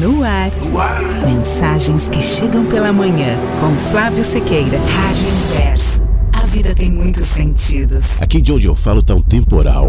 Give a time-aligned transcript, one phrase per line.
[0.00, 0.50] No ar.
[0.62, 1.00] No ar.
[1.24, 3.38] Mensagens que chegam pela manhã.
[3.58, 4.78] Com Flávio Sequeira.
[4.78, 6.02] Rádio Inverso.
[6.34, 8.04] A vida tem muitos sentidos.
[8.20, 9.88] Aqui de onde eu falo tá um temporal.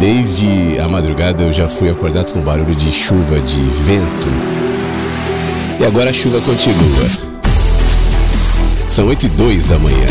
[0.00, 4.28] Desde a madrugada eu já fui acordado com barulho de chuva, de vento.
[5.78, 7.32] E agora a chuva continua.
[8.88, 10.06] São 8 e 2 da manhã.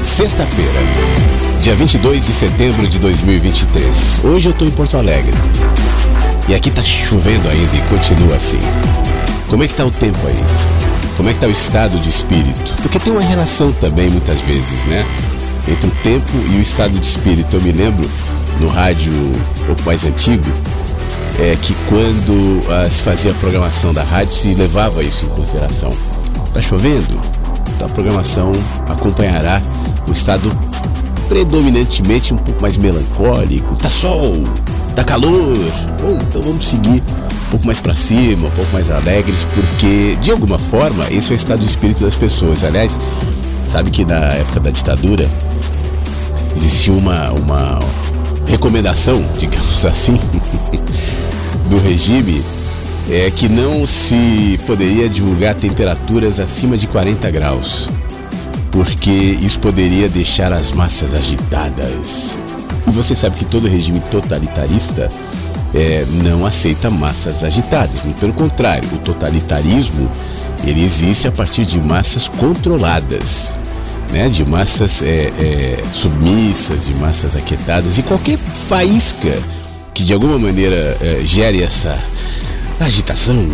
[0.00, 0.80] Sexta-feira,
[1.62, 4.20] dia 22 de setembro de 2023.
[4.22, 5.36] Hoje eu tô em Porto Alegre.
[6.50, 8.58] E aqui tá chovendo ainda e continua assim.
[9.46, 10.44] Como é que tá o tempo aí?
[11.16, 12.74] Como é que tá o estado de espírito?
[12.82, 15.06] Porque tem uma relação também, muitas vezes, né?
[15.68, 17.54] Entre o tempo e o estado de espírito.
[17.54, 18.10] Eu me lembro,
[18.58, 20.44] no rádio um pouco mais antigo,
[21.38, 25.96] é que quando uh, se fazia a programação da rádio, se levava isso em consideração.
[26.52, 27.16] Tá chovendo?
[27.76, 28.50] Então a programação
[28.88, 29.62] acompanhará
[30.08, 30.50] o estado
[31.30, 33.78] predominantemente um pouco mais melancólico.
[33.78, 34.32] Tá sol,
[34.96, 35.56] tá calor.
[36.02, 40.32] Bom, então vamos seguir um pouco mais para cima, um pouco mais alegres, porque de
[40.32, 42.64] alguma forma esse é o estado de espírito das pessoas.
[42.64, 42.98] Aliás,
[43.68, 45.24] sabe que na época da ditadura
[46.56, 47.78] existia uma, uma
[48.48, 50.18] recomendação, digamos assim,
[51.70, 52.42] do regime
[53.08, 57.88] é que não se poderia divulgar temperaturas acima de 40 graus
[58.70, 62.34] porque isso poderia deixar as massas agitadas.
[62.86, 65.08] E você sabe que todo regime totalitarista
[65.74, 68.02] é, não aceita massas agitadas.
[68.04, 70.10] Muito pelo contrário, o totalitarismo
[70.64, 73.56] ele existe a partir de massas controladas,
[74.12, 74.28] né?
[74.28, 79.38] de massas é, é, submissas, de massas aquietadas e qualquer faísca
[79.94, 81.98] que de alguma maneira é, gere essa
[82.78, 83.48] agitação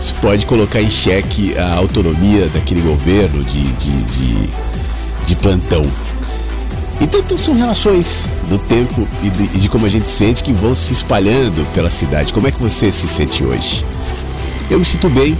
[0.00, 4.48] isso pode colocar em xeque a autonomia daquele governo de, de, de,
[5.26, 5.84] de plantão.
[7.00, 10.52] Então, então, são relações do tempo e de, e de, como a gente sente que
[10.52, 12.32] vão se espalhando pela cidade.
[12.32, 13.84] Como é que você se sente hoje?
[14.70, 15.36] Eu me sinto bem.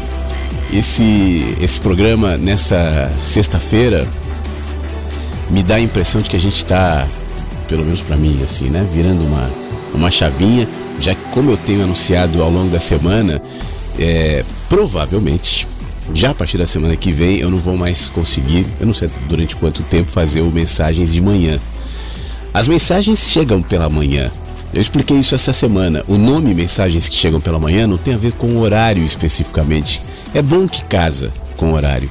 [0.72, 4.06] Esse, esse programa nessa sexta-feira
[5.50, 7.08] me dá a impressão de que a gente está,
[7.66, 9.50] pelo menos para mim, assim, né, virando uma,
[9.94, 10.68] uma chavinha.
[11.00, 13.40] Já que, como eu tenho anunciado ao longo da semana,
[13.98, 15.66] é, provavelmente,
[16.14, 19.10] já a partir da semana que vem, eu não vou mais conseguir, eu não sei
[19.28, 21.58] durante quanto tempo, fazer o mensagens de manhã.
[22.54, 24.30] As mensagens chegam pela manhã.
[24.72, 26.04] Eu expliquei isso essa semana.
[26.08, 30.00] O nome mensagens que chegam pela manhã não tem a ver com horário especificamente.
[30.34, 32.10] É bom que casa com horário.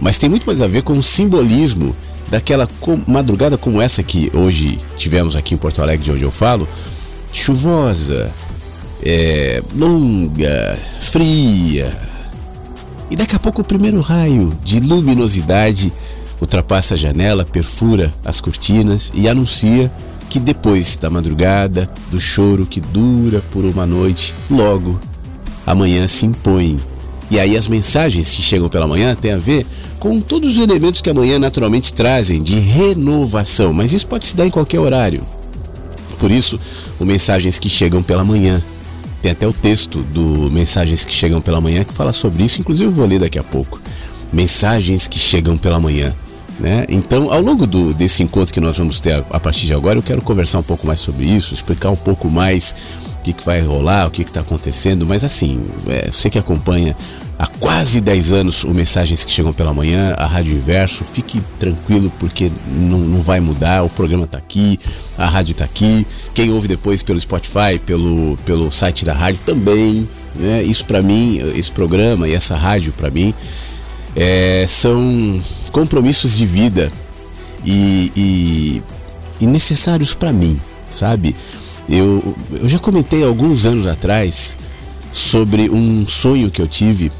[0.00, 1.94] Mas tem muito mais a ver com o simbolismo
[2.28, 2.68] daquela
[3.06, 6.68] madrugada como essa que hoje tivemos aqui em Porto Alegre, de onde eu falo,
[7.32, 8.32] chuvosa,
[9.02, 11.96] é, longa, fria.
[13.10, 15.92] E daqui a pouco o primeiro raio de luminosidade
[16.40, 19.90] ultrapassa a janela, perfura as cortinas e anuncia
[20.28, 24.98] que depois da madrugada, do choro que dura por uma noite, logo
[25.66, 26.78] amanhã se impõe.
[27.30, 29.66] E aí as mensagens que chegam pela manhã têm a ver
[29.98, 34.46] com todos os elementos que amanhã naturalmente trazem de renovação, mas isso pode se dar
[34.46, 35.24] em qualquer horário.
[36.18, 36.58] Por isso,
[36.98, 38.62] o mensagens que chegam pela manhã
[39.26, 42.88] tem até o texto do Mensagens que Chegam pela Manhã que fala sobre isso, inclusive
[42.88, 43.80] eu vou ler daqui a pouco.
[44.32, 46.14] Mensagens que Chegam pela Manhã.
[46.60, 46.86] Né?
[46.88, 49.98] Então, ao longo do, desse encontro que nós vamos ter a, a, partir de agora,
[49.98, 52.76] eu quero conversar um pouco mais sobre isso, explicar um pouco mais
[53.24, 56.96] que, que vai rolar, o que está acontecendo, mas assim, é, você que acompanha
[57.36, 62.12] há quase 10 anos o Mensagens que Chegam pela Manhã, a Rádio Inverso, fique tranquilo
[62.20, 64.78] porque não, não vai mudar, o programa está aqui,
[65.18, 70.08] a rádio está aqui, quem ouve depois pelo Spotify, pelo, pelo site da rádio também,
[70.34, 70.62] né?
[70.62, 73.34] Isso para mim, esse programa e essa rádio para mim
[74.14, 75.40] é, são
[75.72, 76.90] compromissos de vida
[77.64, 78.82] e, e,
[79.40, 80.60] e necessários para mim,
[80.90, 81.36] sabe?
[81.88, 84.56] Eu, eu já comentei alguns anos atrás
[85.12, 87.12] sobre um sonho que eu tive,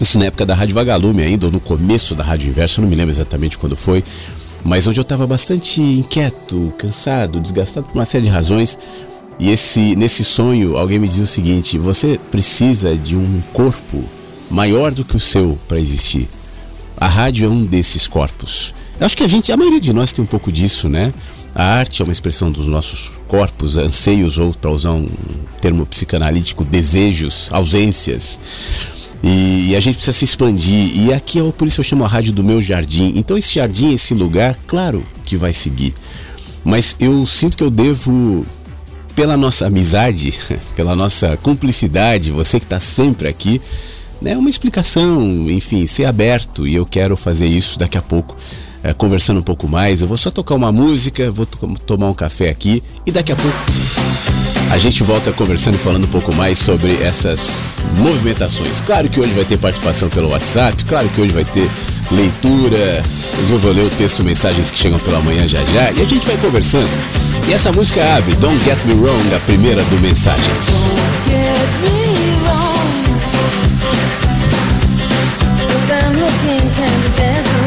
[0.00, 2.90] isso na época da Rádio Vagalume ainda, ou no começo da Rádio Inverso, eu não
[2.90, 4.04] me lembro exatamente quando foi,
[4.64, 8.78] mas onde eu estava bastante inquieto, cansado, desgastado por uma série de razões.
[9.38, 14.04] E esse, nesse sonho, alguém me diz o seguinte: você precisa de um corpo
[14.50, 16.28] maior do que o seu para existir.
[16.96, 18.74] A rádio é um desses corpos.
[18.98, 21.12] Eu acho que a gente, a maioria de nós tem um pouco disso, né?
[21.54, 25.08] A arte é uma expressão dos nossos corpos, anseios, ou para usar um
[25.60, 28.38] termo psicanalítico, desejos, ausências.
[29.22, 30.96] E, e, a gente precisa se expandir.
[30.96, 33.12] E aqui é por isso eu chamo a rádio do meu jardim.
[33.16, 35.94] Então esse jardim, esse lugar, claro que vai seguir.
[36.64, 38.46] Mas eu sinto que eu devo,
[39.14, 40.34] pela nossa amizade,
[40.76, 43.60] pela nossa cumplicidade, você que está sempre aqui,
[44.20, 46.66] né, uma explicação, enfim, ser aberto.
[46.66, 48.36] E eu quero fazer isso daqui a pouco
[48.82, 50.00] é, conversando um pouco mais.
[50.00, 53.56] Eu vou só tocar uma música, vou tomar um café aqui e daqui a pouco
[54.70, 58.80] a gente volta conversando e falando um pouco mais sobre essas movimentações.
[58.80, 61.68] Claro que hoje vai ter participação pelo WhatsApp, claro que hoje vai ter
[62.10, 63.02] leitura.
[63.50, 66.26] Eu vou ler o texto, mensagens que chegam pela manhã já já e a gente
[66.26, 66.88] vai conversando.
[67.48, 70.84] E essa música abre Don't Get Me Wrong, a primeira do Mensagens.
[75.88, 77.57] Don't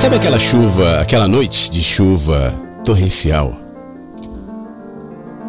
[0.00, 3.54] Sabe aquela chuva, aquela noite de chuva torrencial?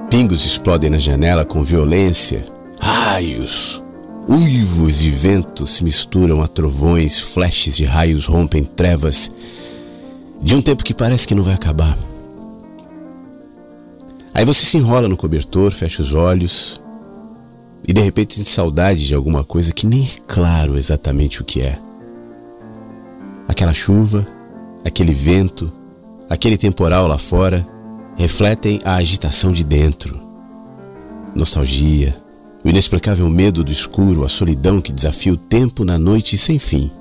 [0.10, 2.43] Pingos explodem na janela com violência,
[2.77, 3.81] raios,
[4.27, 9.31] uivos e ventos se misturam a trovões, flashes de raios rompem trevas
[10.41, 11.98] de um tempo que parece que não vai acabar.
[14.34, 16.81] Aí você se enrola no cobertor, fecha os olhos
[17.88, 21.62] e de repente sente saudade de alguma coisa que nem é claro exatamente o que
[21.62, 21.79] é.
[23.48, 24.27] Aquela chuva,
[24.84, 25.72] aquele vento,
[26.30, 27.66] aquele temporal lá fora
[28.18, 30.20] refletem a agitação de dentro.
[31.36, 32.16] Nostalgia,
[32.64, 36.92] o inexplicável medo do escuro, a solidão que desafia o tempo na noite sem fim.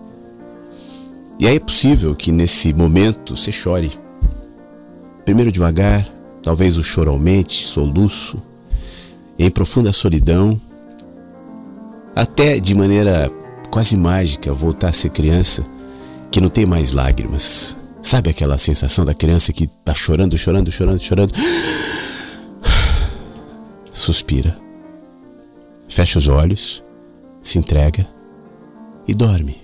[1.38, 3.90] E aí é possível que nesse momento você chore.
[5.24, 6.06] Primeiro devagar,
[6.42, 8.40] talvez o choro aumente, soluço,
[9.38, 10.60] em profunda solidão,
[12.14, 13.30] até de maneira
[13.70, 15.64] quase mágica voltar a ser criança
[16.30, 17.76] que não tem mais lágrimas.
[18.02, 21.34] Sabe aquela sensação da criança que tá chorando, chorando, chorando, chorando?
[23.92, 24.56] Suspira,
[25.88, 26.82] fecha os olhos,
[27.42, 28.06] se entrega
[29.06, 29.60] e dorme.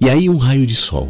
[0.00, 1.08] E aí um raio de sol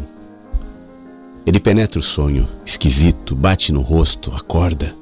[1.45, 4.93] ele penetra o sonho, esquisito, bate no rosto, acorda.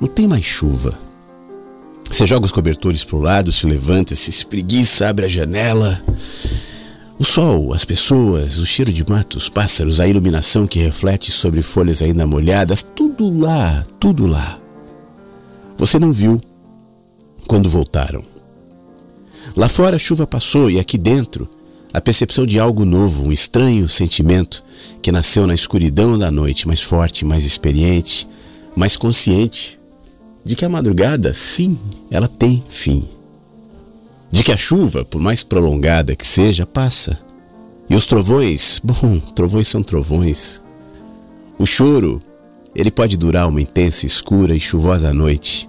[0.00, 0.98] Não tem mais chuva.
[2.10, 6.00] Você joga os cobertores para o lado, se levanta, se espreguiça, abre a janela.
[7.18, 11.62] O sol, as pessoas, o cheiro de mato, os pássaros, a iluminação que reflete sobre
[11.62, 14.58] folhas ainda molhadas, tudo lá, tudo lá.
[15.78, 16.40] Você não viu
[17.46, 18.22] quando voltaram.
[19.56, 21.48] Lá fora a chuva passou e aqui dentro
[21.90, 24.62] a percepção de algo novo, um estranho sentimento
[25.00, 28.28] que nasceu na escuridão da noite, mais forte, mais experiente,
[28.76, 29.78] mais consciente
[30.44, 31.78] de que a madrugada, sim,
[32.10, 33.08] ela tem fim.
[34.36, 37.18] De que a chuva, por mais prolongada que seja, passa.
[37.88, 40.60] E os trovões, bom, trovões são trovões.
[41.58, 42.20] O choro,
[42.74, 45.66] ele pode durar uma intensa, escura e chuvosa noite.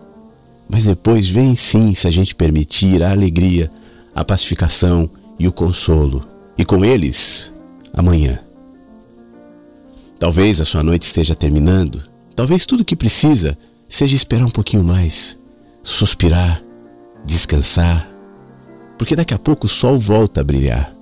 [0.67, 3.71] Mas depois vem sim, se a gente permitir, a alegria,
[4.13, 5.09] a pacificação
[5.39, 6.27] e o consolo.
[6.57, 7.53] E com eles,
[7.93, 8.37] amanhã.
[10.19, 12.03] Talvez a sua noite esteja terminando.
[12.35, 13.57] Talvez tudo o que precisa
[13.87, 15.37] seja esperar um pouquinho mais,
[15.81, 16.61] suspirar,
[17.25, 18.16] descansar,
[18.97, 20.93] porque daqui a pouco o sol volta a brilhar.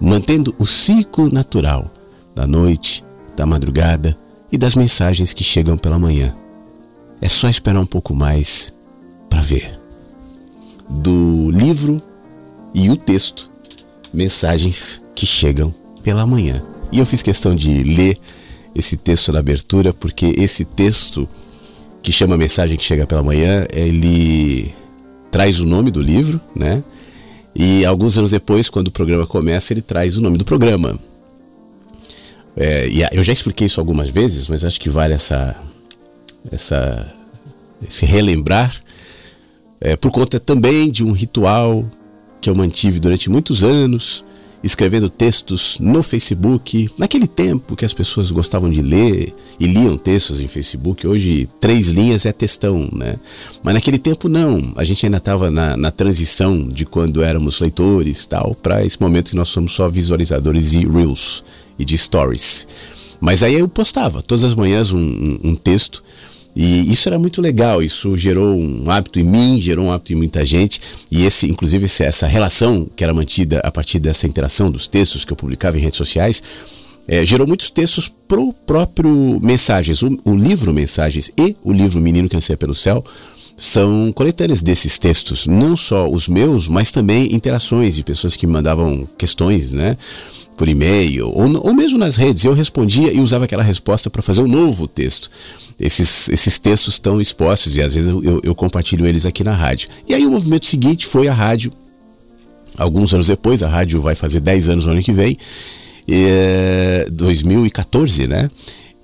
[0.00, 1.90] Mantendo o ciclo natural
[2.34, 3.04] da noite,
[3.36, 4.16] da madrugada
[4.50, 6.34] e das mensagens que chegam pela manhã.
[7.20, 8.72] É só esperar um pouco mais
[9.30, 9.78] para ver.
[10.88, 12.00] Do livro
[12.74, 13.50] e o texto,
[14.12, 16.62] mensagens que chegam pela manhã.
[16.92, 18.18] E eu fiz questão de ler
[18.74, 21.28] esse texto na abertura, porque esse texto
[22.02, 24.74] que chama mensagem que chega pela manhã, ele
[25.36, 26.82] traz o nome do livro, né?
[27.54, 30.98] E alguns anos depois, quando o programa começa, ele traz o nome do programa.
[32.56, 35.54] É, e eu já expliquei isso algumas vezes, mas acho que vale essa,
[36.50, 37.12] essa
[37.86, 38.80] esse relembrar
[39.78, 41.84] é, por conta também de um ritual
[42.40, 44.24] que eu mantive durante muitos anos
[44.66, 46.90] escrevendo textos no Facebook.
[46.98, 51.88] Naquele tempo que as pessoas gostavam de ler e liam textos em Facebook, hoje três
[51.88, 53.16] linhas é textão, né?
[53.62, 58.26] Mas naquele tempo não, a gente ainda estava na, na, transição de quando éramos leitores
[58.26, 61.44] tal, para esse momento que nós somos só visualizadores de Reels
[61.78, 62.66] e de Stories.
[63.20, 66.02] Mas aí eu postava todas as manhãs um, um, um texto
[66.56, 70.16] e isso era muito legal, isso gerou um hábito em mim, gerou um hábito em
[70.16, 70.80] muita gente.
[71.10, 75.34] E esse, inclusive, essa relação que era mantida a partir dessa interação dos textos que
[75.34, 76.42] eu publicava em redes sociais,
[77.06, 80.02] é, gerou muitos textos pro próprio Mensagens.
[80.02, 83.04] O, o, livro Mensagens e o livro Menino que Anseia pelo Céu
[83.54, 88.52] são coletâneas desses textos, não só os meus, mas também interações de pessoas que me
[88.54, 89.96] mandavam questões, né?
[90.56, 92.44] Por e-mail ou, ou mesmo nas redes.
[92.44, 95.30] Eu respondia e usava aquela resposta para fazer um novo texto
[95.78, 99.88] esses, esses textos estão expostos e às vezes eu, eu, compartilho eles aqui na rádio.
[100.08, 101.72] E aí o movimento seguinte foi a rádio.
[102.78, 105.36] Alguns anos depois, a rádio vai fazer 10 anos no ano que vem,
[106.08, 108.50] é, 2014, né?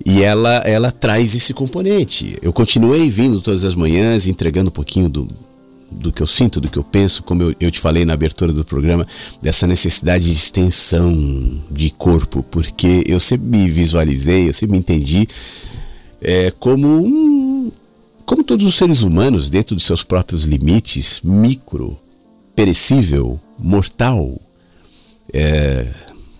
[0.05, 2.37] E ela, ela traz esse componente.
[2.41, 5.27] Eu continuei vindo todas as manhãs, entregando um pouquinho do,
[5.93, 8.51] do que eu sinto, do que eu penso, como eu, eu, te falei na abertura
[8.51, 9.07] do programa,
[9.41, 15.27] dessa necessidade de extensão de corpo, porque eu sempre me visualizei, eu sempre me entendi
[16.21, 17.71] é, como um,
[18.25, 21.97] como todos os seres humanos, dentro de seus próprios limites, micro,
[22.55, 24.39] perecível, mortal,
[25.31, 25.87] é,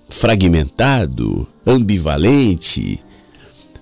[0.10, 3.00] fragmentado, ambivalente.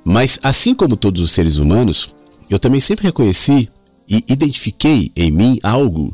[0.04, 2.14] Mas assim como todos os seres humanos,
[2.50, 3.70] eu também sempre reconheci
[4.12, 6.14] e identifiquei em mim algo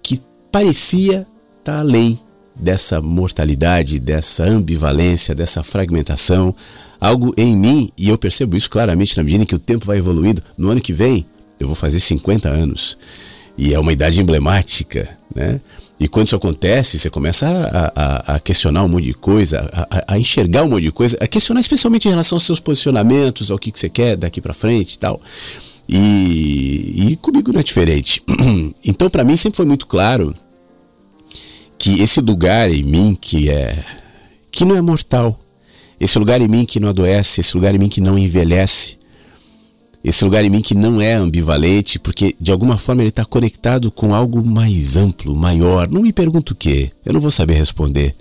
[0.00, 0.20] que
[0.52, 1.26] parecia
[1.58, 2.16] estar além
[2.54, 6.54] dessa mortalidade, dessa ambivalência, dessa fragmentação,
[7.00, 9.98] algo em mim, e eu percebo isso claramente na medida em que o tempo vai
[9.98, 10.40] evoluindo.
[10.56, 11.26] No ano que vem,
[11.58, 12.96] eu vou fazer 50 anos,
[13.58, 15.60] e é uma idade emblemática, né?
[15.98, 20.12] E quando isso acontece, você começa a, a, a questionar um monte de coisa, a,
[20.14, 23.58] a, enxergar um monte de coisa, a questionar especialmente em relação aos seus posicionamentos, ao
[23.58, 25.20] que, que você quer daqui para frente e tal.
[25.88, 28.22] E, e comigo não é diferente.
[28.84, 30.34] Então, para mim, sempre foi muito claro
[31.78, 33.84] que esse lugar em mim que é
[34.50, 35.38] que não é mortal,
[36.00, 38.96] esse lugar em mim que não adoece, esse lugar em mim que não envelhece,
[40.02, 43.90] esse lugar em mim que não é ambivalente, porque de alguma forma ele está conectado
[43.90, 45.88] com algo mais amplo, maior.
[45.90, 48.14] Não me pergunto o que, eu não vou saber responder.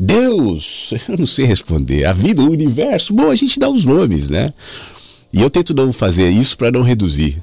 [0.00, 2.06] Deus, eu não sei responder.
[2.06, 4.52] A vida, o universo, bom, a gente dá os nomes, né?
[5.36, 7.36] E eu tento não fazer isso para não reduzir,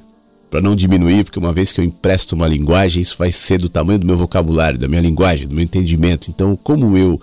[0.50, 3.68] para não diminuir, porque uma vez que eu empresto uma linguagem, isso vai ser do
[3.68, 6.28] tamanho do meu vocabulário, da minha linguagem, do meu entendimento.
[6.28, 7.20] Então, como eu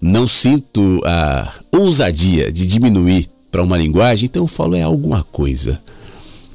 [0.00, 5.82] não sinto a ousadia de diminuir para uma linguagem, então eu falo é alguma coisa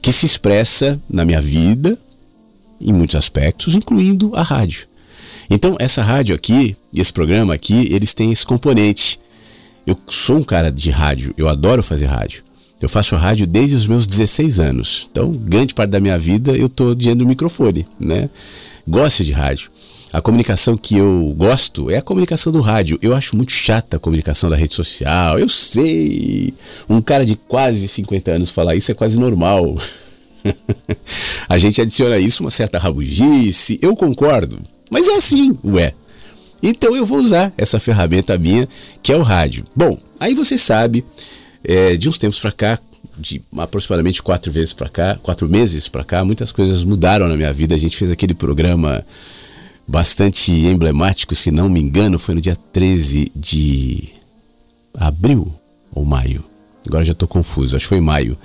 [0.01, 1.99] que se expressa na minha vida
[2.79, 4.87] em muitos aspectos, incluindo a rádio.
[5.49, 9.19] Então, essa rádio aqui, esse programa aqui, eles têm esse componente.
[9.85, 12.46] Eu sou um cara de rádio, eu adoro fazer rádio.
[12.79, 15.07] Eu faço rádio desde os meus 16 anos.
[15.11, 18.29] Então, grande parte da minha vida eu estou diante do microfone, né?
[18.87, 19.71] Gosto de rádio.
[20.13, 22.97] A comunicação que eu gosto é a comunicação do rádio.
[23.01, 25.37] Eu acho muito chata a comunicação da rede social.
[25.37, 26.53] Eu sei.
[26.87, 29.77] Um cara de quase 50 anos falar isso é quase normal.
[31.49, 33.79] a gente adiciona isso uma certa rabugice.
[33.81, 34.59] Eu concordo.
[34.89, 35.93] Mas é assim, ué.
[36.63, 38.67] Então eu vou usar essa ferramenta minha,
[39.03, 39.65] que é o rádio.
[39.75, 41.03] Bom, aí você sabe
[41.63, 42.79] é, de uns tempos para cá,
[43.17, 47.51] de aproximadamente quatro vezes para cá, quatro meses para cá, muitas coisas mudaram na minha
[47.51, 47.75] vida.
[47.75, 49.03] A gente fez aquele programa
[49.87, 54.09] bastante emblemático, se não me engano, foi no dia 13 de
[54.93, 55.51] abril
[55.93, 56.43] ou maio.
[56.85, 58.37] Agora já estou confuso, acho que foi maio.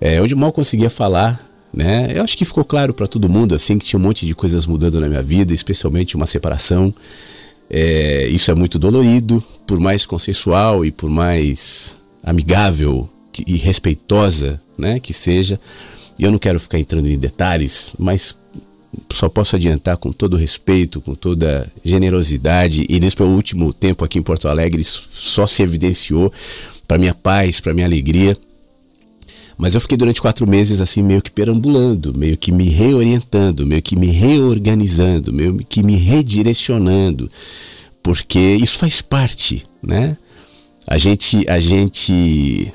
[0.00, 2.10] É, onde mal conseguia falar, né?
[2.14, 4.66] Eu acho que ficou claro para todo mundo assim que tinha um monte de coisas
[4.66, 6.92] mudando na minha vida, especialmente uma separação.
[7.68, 13.08] É, isso é muito dolorido, por mais consensual e por mais amigável
[13.46, 15.60] e respeitosa né, que seja.
[16.18, 18.34] Eu não quero ficar entrando em detalhes, mas
[19.12, 24.22] só posso adiantar com todo respeito, com toda generosidade, e nesse último tempo aqui em
[24.22, 26.32] Porto Alegre só se evidenciou
[26.86, 28.36] para minha paz, para minha alegria.
[29.56, 33.82] Mas eu fiquei durante quatro meses assim, meio que perambulando, meio que me reorientando, meio
[33.82, 37.30] que me reorganizando, meio que me redirecionando,
[38.02, 40.16] porque isso faz parte, né?
[40.86, 42.72] A gente a gente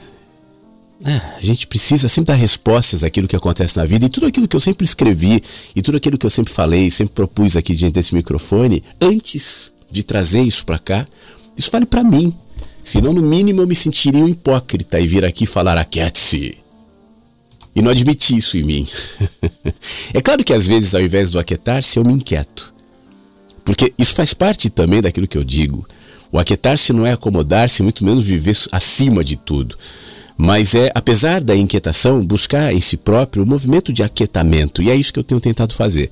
[1.04, 4.48] é, a gente precisa sempre dar respostas àquilo que acontece na vida e tudo aquilo
[4.48, 5.44] que eu sempre escrevi
[5.76, 10.02] e tudo aquilo que eu sempre falei, sempre propus aqui diante desse microfone, antes de
[10.02, 11.08] trazer isso para cá,
[11.56, 12.34] isso vale para mim.
[12.84, 16.58] Senão, no mínimo, eu me sentiria um hipócrita e vir aqui falar aquiete-se.
[17.76, 18.88] E não admitir isso em mim.
[20.13, 22.74] é claro que às vezes, ao invés do aquietar-se, eu me inquieto.
[23.63, 25.88] Porque isso faz parte também daquilo que eu digo.
[26.36, 29.78] O aquietar-se não é acomodar-se, muito menos viver acima de tudo.
[30.38, 34.82] Mas é, apesar da inquietação, buscar em si próprio o movimento de aquietamento.
[34.82, 36.10] E é isso que eu tenho tentado fazer.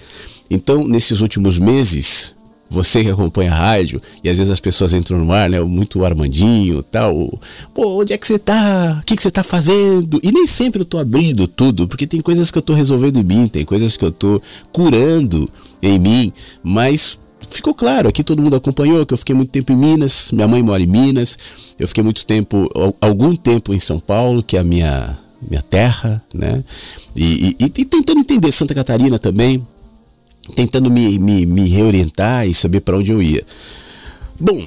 [0.49, 2.33] Então, nesses últimos meses,
[2.69, 5.59] você que acompanha a rádio, e às vezes as pessoas entram no ar, né?
[5.59, 7.37] Muito Armandinho tal.
[7.73, 8.99] Pô, onde é que você tá?
[9.01, 10.21] O que, que você tá fazendo?
[10.23, 13.25] E nem sempre eu tô abrindo tudo, porque tem coisas que eu tô resolvendo em
[13.25, 15.49] mim, tem coisas que eu tô curando
[15.81, 16.31] em mim,
[16.63, 17.19] mas
[17.53, 20.61] ficou claro, aqui todo mundo acompanhou que eu fiquei muito tempo em Minas, minha mãe
[20.61, 21.37] mora em Minas,
[21.79, 25.17] eu fiquei muito tempo, algum tempo em São Paulo, que é a minha,
[25.49, 26.63] minha terra, né?
[27.15, 29.65] E, e, e tentando entender Santa Catarina também,
[30.55, 33.43] tentando me, me, me reorientar e saber para onde eu ia.
[34.39, 34.65] Bom,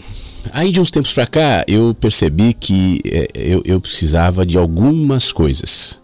[0.53, 5.33] aí de uns tempos para cá eu percebi que é, eu, eu precisava de algumas
[5.33, 5.99] coisas.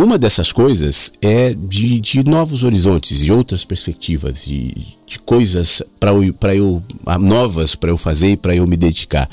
[0.00, 4.74] Uma dessas coisas é de, de novos horizontes e outras perspectivas, de,
[5.06, 6.82] de coisas para eu, eu
[7.20, 9.28] novas para eu fazer e para eu me dedicar.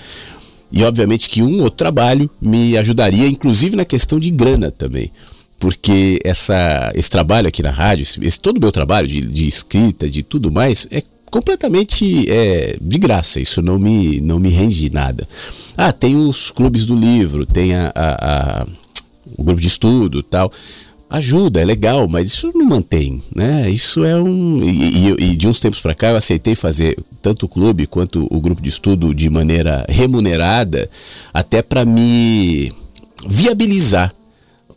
[0.69, 5.09] E obviamente que um outro trabalho me ajudaria, inclusive na questão de grana também.
[5.57, 10.09] Porque essa, esse trabalho aqui na rádio, esse, todo o meu trabalho de, de escrita,
[10.09, 11.01] de tudo mais, é
[11.31, 15.25] completamente é, de graça, isso não me, não me rende nada.
[15.77, 18.67] Ah, tem os clubes do livro, tem a, a, a
[19.37, 20.51] o grupo de estudo tal.
[21.09, 23.69] Ajuda, é legal, mas isso não mantém, né?
[23.69, 24.61] Isso é um.
[24.61, 28.27] E, e, e de uns tempos para cá eu aceitei fazer tanto o clube quanto
[28.29, 30.89] o grupo de estudo de maneira remunerada,
[31.33, 32.73] até para me
[33.25, 34.13] viabilizar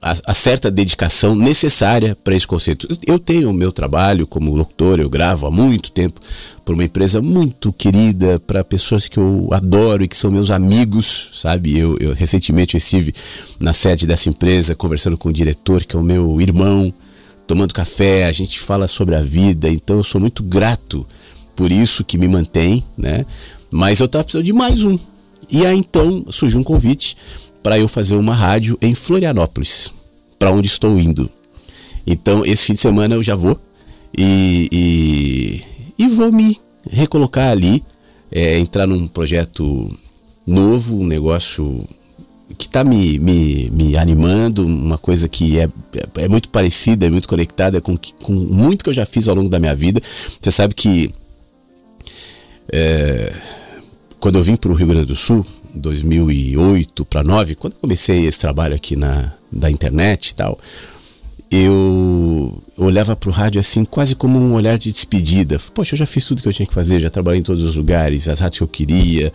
[0.03, 2.89] a, a certa dedicação necessária para esse conceito.
[3.07, 6.21] Eu tenho o meu trabalho como locutor, eu gravo há muito tempo
[6.65, 11.31] por uma empresa muito querida, para pessoas que eu adoro e que são meus amigos,
[11.35, 11.77] sabe?
[11.77, 13.15] Eu, eu recentemente eu estive
[13.59, 16.93] na sede dessa empresa conversando com o diretor, que é o meu irmão,
[17.47, 21.07] tomando café, a gente fala sobre a vida, então eu sou muito grato
[21.55, 23.27] por isso que me mantém, né?
[23.71, 24.99] Mas eu estava precisando de mais um.
[25.51, 27.17] E aí então surgiu um convite
[27.63, 29.93] para eu fazer uma rádio em Florianópolis,
[30.39, 31.31] para onde estou indo.
[32.07, 33.59] Então, esse fim de semana eu já vou
[34.17, 34.69] e,
[35.99, 36.59] e, e vou me
[36.91, 37.83] recolocar ali,
[38.33, 39.95] é, entrar num projeto
[40.47, 41.87] novo, um negócio
[42.59, 45.69] que está me, me, me animando, uma coisa que é,
[46.17, 49.49] é muito parecida, é muito conectada com, com muito que eu já fiz ao longo
[49.49, 50.01] da minha vida.
[50.41, 51.15] Você sabe que
[52.73, 53.33] é,
[54.19, 58.27] quando eu vim para o Rio Grande do Sul, 2008 para 9, quando eu comecei
[58.27, 60.59] esse trabalho aqui na da internet e tal,
[61.51, 65.59] eu olhava para o rádio assim, quase como um olhar de despedida.
[65.75, 67.75] Poxa, eu já fiz tudo que eu tinha que fazer, já trabalhei em todos os
[67.75, 69.33] lugares, as rádios que eu queria,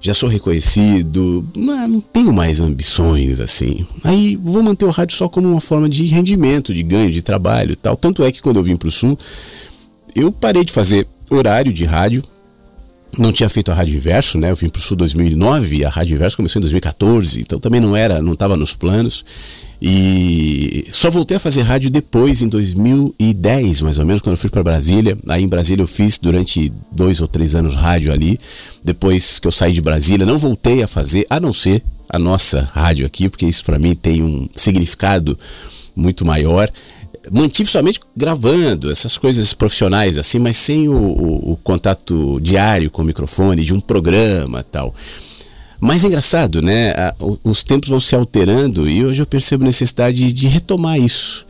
[0.00, 3.86] já sou reconhecido, não, tenho mais ambições assim.
[4.02, 7.72] Aí vou manter o rádio só como uma forma de rendimento, de ganho, de trabalho
[7.72, 7.96] e tal.
[7.96, 9.18] Tanto é que quando eu vim para o Sul,
[10.14, 12.22] eu parei de fazer horário de rádio
[13.18, 14.50] não tinha feito a Rádio Inverso, né?
[14.50, 17.96] Eu vim para o Sul 2009, a Rádio Inverso começou em 2014, então também não
[17.96, 19.24] era, não estava nos planos.
[19.86, 24.48] E só voltei a fazer rádio depois, em 2010, mais ou menos, quando eu fui
[24.48, 25.18] para Brasília.
[25.28, 28.40] Aí em Brasília eu fiz durante dois ou três anos rádio ali.
[28.82, 32.70] Depois que eu saí de Brasília, não voltei a fazer, a não ser a nossa
[32.72, 35.38] rádio aqui, porque isso para mim tem um significado
[35.94, 36.70] muito maior
[37.30, 43.02] mantive somente gravando essas coisas profissionais assim, mas sem o, o, o contato diário com
[43.02, 44.94] o microfone de um programa tal.
[45.80, 46.94] Mas é engraçado, né?
[47.42, 51.44] Os tempos vão se alterando e hoje eu percebo necessidade de retomar isso.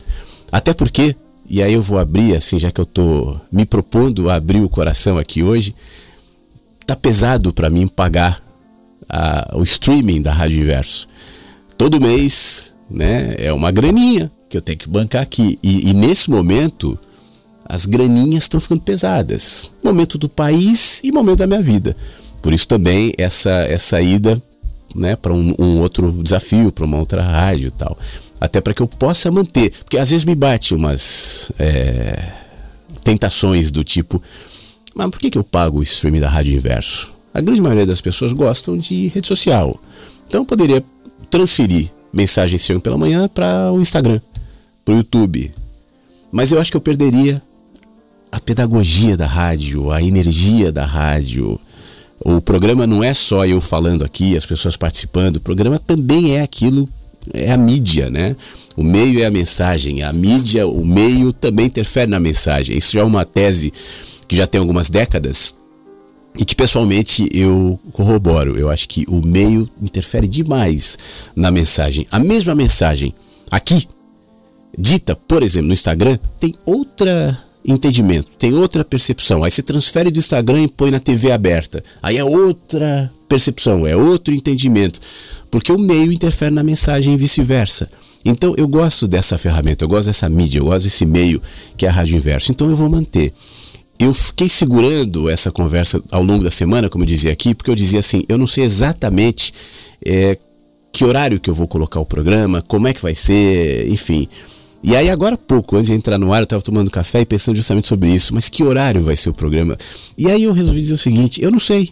[0.51, 1.15] Até porque,
[1.49, 4.69] e aí eu vou abrir, assim, já que eu estou me propondo a abrir o
[4.69, 5.73] coração aqui hoje,
[6.85, 8.41] tá pesado para mim pagar
[9.07, 11.07] a, o streaming da Rádio Inverso.
[11.77, 13.35] Todo mês, né?
[13.37, 15.59] É uma graninha que eu tenho que bancar aqui.
[15.61, 16.97] E, e nesse momento,
[17.65, 19.71] as graninhas estão ficando pesadas.
[19.83, 21.95] Momento do país e momento da minha vida.
[22.41, 24.41] Por isso também essa, essa ida
[24.93, 27.97] né, para um, um, outro desafio, para uma outra rádio e tal.
[28.39, 29.71] Até para que eu possa manter.
[29.71, 32.31] Porque às vezes me bate umas é,
[33.03, 34.21] tentações do tipo:
[34.93, 37.11] mas por que, que eu pago o streaming da Rádio Inverso?
[37.33, 39.77] A grande maioria das pessoas gostam de rede social.
[40.27, 40.83] Então eu poderia
[41.29, 44.21] transferir mensagens sempre pela manhã para o Instagram
[44.85, 45.51] para o YouTube.
[46.31, 47.41] Mas eu acho que eu perderia
[48.31, 51.59] a pedagogia da rádio, a energia da rádio.
[52.19, 56.41] O programa não é só eu falando aqui, as pessoas participando, o programa também é
[56.41, 56.87] aquilo,
[57.33, 58.35] é a mídia, né?
[58.77, 62.77] O meio é a mensagem, a mídia, o meio também interfere na mensagem.
[62.77, 63.73] Isso já é uma tese
[64.27, 65.55] que já tem algumas décadas
[66.37, 68.59] e que pessoalmente eu corroboro.
[68.59, 70.97] Eu acho que o meio interfere demais
[71.35, 72.05] na mensagem.
[72.11, 73.13] A mesma mensagem
[73.49, 73.87] aqui
[74.77, 79.43] dita, por exemplo, no Instagram, tem outra entendimento, tem outra percepção.
[79.43, 81.83] Aí você transfere do Instagram e põe na TV aberta.
[82.01, 84.99] Aí é outra percepção, é outro entendimento.
[85.49, 87.89] Porque o meio interfere na mensagem e vice-versa.
[88.23, 91.41] Então eu gosto dessa ferramenta, eu gosto dessa mídia, eu gosto desse meio
[91.77, 92.51] que é a Rádio Inverso.
[92.51, 93.33] Então eu vou manter.
[93.97, 97.75] Eu fiquei segurando essa conversa ao longo da semana, como eu dizia aqui, porque eu
[97.75, 99.53] dizia assim: eu não sei exatamente
[100.03, 100.37] é,
[100.91, 104.27] que horário que eu vou colocar o programa, como é que vai ser, enfim.
[104.87, 107.25] E aí, agora há pouco, antes de entrar no ar, eu estava tomando café e
[107.25, 108.35] pensando justamente sobre isso.
[108.35, 109.75] Mas que horário vai ser o programa?
[110.15, 111.89] E aí eu resolvi dizer o seguinte: eu não sei.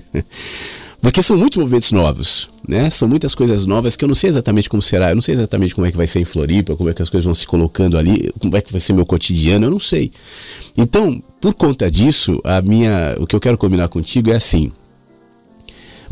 [1.00, 2.90] Porque são muitos movimentos novos, né?
[2.90, 5.74] São muitas coisas novas que eu não sei exatamente como será, eu não sei exatamente
[5.74, 7.96] como é que vai ser em Floripa, como é que as coisas vão se colocando
[7.96, 10.12] ali, como é que vai ser meu cotidiano, eu não sei.
[10.76, 14.70] Então, por conta disso, a minha, o que eu quero combinar contigo é assim: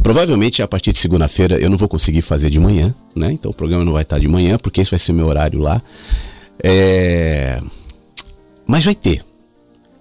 [0.03, 3.33] Provavelmente a partir de segunda-feira eu não vou conseguir fazer de manhã, né?
[3.33, 5.83] Então o programa não vai estar de manhã, porque esse vai ser meu horário lá.
[6.63, 7.61] É...
[8.67, 9.25] Mas vai ter.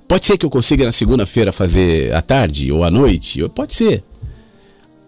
[0.07, 4.03] Pode ser que eu consiga na segunda-feira fazer à tarde ou à noite, pode ser.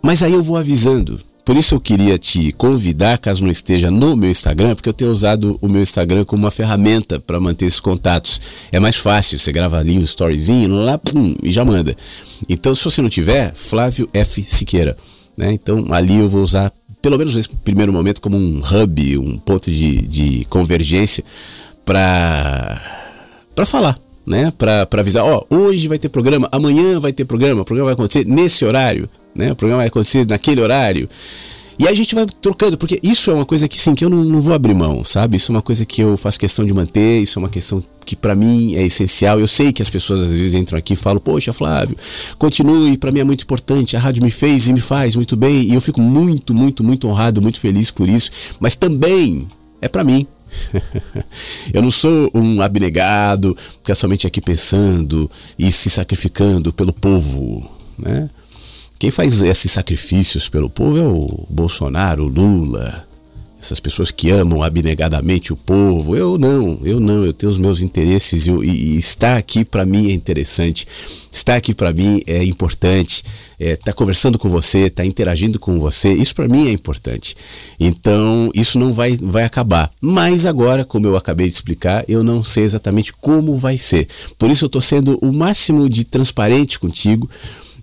[0.01, 1.19] Mas aí eu vou avisando.
[1.49, 5.09] Por isso eu queria te convidar, caso não esteja no meu Instagram, porque eu tenho
[5.09, 8.39] usado o meu Instagram como uma ferramenta para manter esses contatos.
[8.71, 11.97] É mais fácil, você grava ali um storyzinho, lá, pum, e já manda.
[12.47, 14.43] Então, se você não tiver, Flávio F.
[14.43, 14.95] Siqueira.
[15.35, 15.51] Né?
[15.51, 19.71] Então, ali eu vou usar, pelo menos nesse primeiro momento, como um hub, um ponto
[19.71, 21.23] de, de convergência
[21.83, 22.79] para
[23.65, 23.97] falar.
[24.23, 27.93] Né, para avisar, ó, hoje vai ter programa, amanhã vai ter programa, o programa vai
[27.95, 29.51] acontecer nesse horário, né?
[29.51, 31.09] O programa vai acontecer naquele horário.
[31.79, 34.21] E a gente vai trocando, porque isso é uma coisa que sim, que eu não,
[34.25, 35.37] não vou abrir mão, sabe?
[35.37, 38.17] Isso é uma coisa que eu faço questão de manter, isso é uma questão que
[38.17, 39.39] para mim é essencial.
[39.39, 41.95] Eu sei que as pessoas às vezes entram aqui e falam: "Poxa, Flávio,
[42.37, 43.95] continue, para mim é muito importante.
[43.95, 45.69] A rádio me fez e me faz muito bem".
[45.69, 49.47] E eu fico muito, muito, muito honrado, muito feliz por isso, mas também
[49.81, 50.27] é para mim.
[51.73, 57.69] eu não sou um abnegado que é somente aqui pensando e se sacrificando pelo povo,
[57.97, 58.29] né?
[58.99, 63.07] Quem faz esses sacrifícios pelo povo é o Bolsonaro, o Lula,
[63.61, 66.17] essas pessoas que amam abnegadamente o povo.
[66.17, 70.09] Eu não, eu não, eu tenho os meus interesses e, e estar aqui para mim
[70.09, 70.85] é interessante.
[71.31, 73.23] Estar aqui para mim é importante.
[73.57, 77.37] É, tá conversando com você, tá interagindo com você, isso para mim é importante.
[77.79, 79.89] Então, isso não vai, vai acabar.
[80.01, 84.09] Mas agora, como eu acabei de explicar, eu não sei exatamente como vai ser.
[84.37, 87.29] Por isso eu estou sendo o máximo de transparente contigo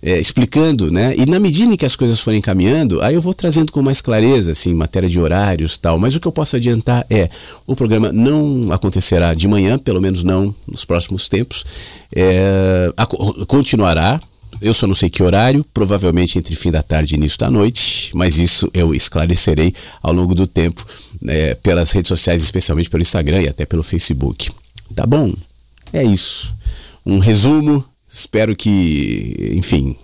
[0.06, 1.16] é, explicando, né?
[1.18, 4.00] E na medida em que as coisas forem caminhando, aí eu vou trazendo com mais
[4.00, 5.98] clareza, assim, matéria de horários tal.
[5.98, 7.28] Mas o que eu posso adiantar é,
[7.66, 11.64] o programa não acontecerá de manhã, pelo menos não nos próximos tempos.
[12.14, 13.04] É, a,
[13.48, 14.20] continuará,
[14.62, 18.12] eu só não sei que horário, provavelmente entre fim da tarde e início da noite,
[18.14, 20.86] mas isso eu esclarecerei ao longo do tempo
[21.26, 24.52] é, pelas redes sociais, especialmente pelo Instagram e até pelo Facebook.
[24.94, 25.34] Tá bom?
[25.92, 26.54] É isso.
[27.04, 27.84] Um resumo
[28.18, 29.94] Espero que, enfim,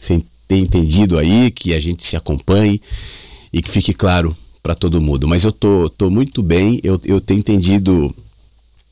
[0.00, 2.80] você tenha entendido aí, que a gente se acompanhe
[3.52, 5.28] e que fique claro para todo mundo.
[5.28, 8.14] Mas eu tô, tô muito bem, eu, eu tenho entendido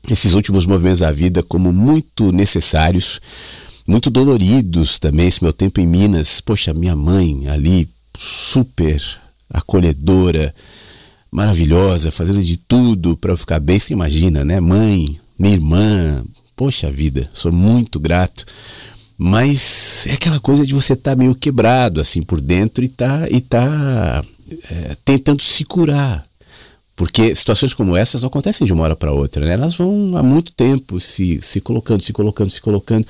[0.07, 3.19] esses últimos movimentos da vida como muito necessários,
[3.87, 5.27] muito doloridos também.
[5.27, 9.01] Esse meu tempo em Minas, poxa, minha mãe ali, super
[9.51, 10.53] acolhedora,
[11.31, 13.79] maravilhosa, fazendo de tudo para eu ficar bem.
[13.79, 14.59] Você imagina, né?
[14.59, 16.23] Mãe, minha irmã,
[16.59, 18.45] Poxa vida, sou muito grato.
[19.17, 23.29] Mas é aquela coisa de você estar tá meio quebrado assim por dentro e tá,
[23.31, 24.21] e tá
[24.69, 26.27] é, tentando se curar.
[26.97, 29.53] Porque situações como essas não acontecem de uma hora para outra, né?
[29.53, 33.07] Elas vão há muito tempo se, se colocando, se colocando, se colocando.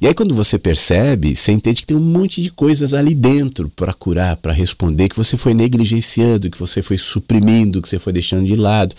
[0.00, 3.68] E aí quando você percebe, você entende que tem um monte de coisas ali dentro
[3.70, 8.12] para curar, para responder, que você foi negligenciando, que você foi suprimindo, que você foi
[8.12, 8.94] deixando de lado.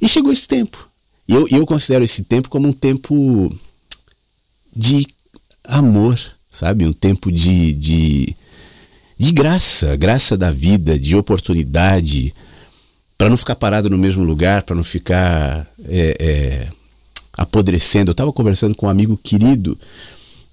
[0.00, 0.93] E chegou esse tempo.
[1.26, 3.54] E eu, eu considero esse tempo como um tempo
[4.74, 5.06] de
[5.64, 6.18] amor,
[6.50, 6.86] sabe?
[6.86, 8.36] Um tempo de, de,
[9.18, 12.34] de graça, graça da vida, de oportunidade,
[13.16, 16.68] para não ficar parado no mesmo lugar, para não ficar é, é,
[17.36, 18.10] apodrecendo.
[18.10, 19.78] Eu estava conversando com um amigo querido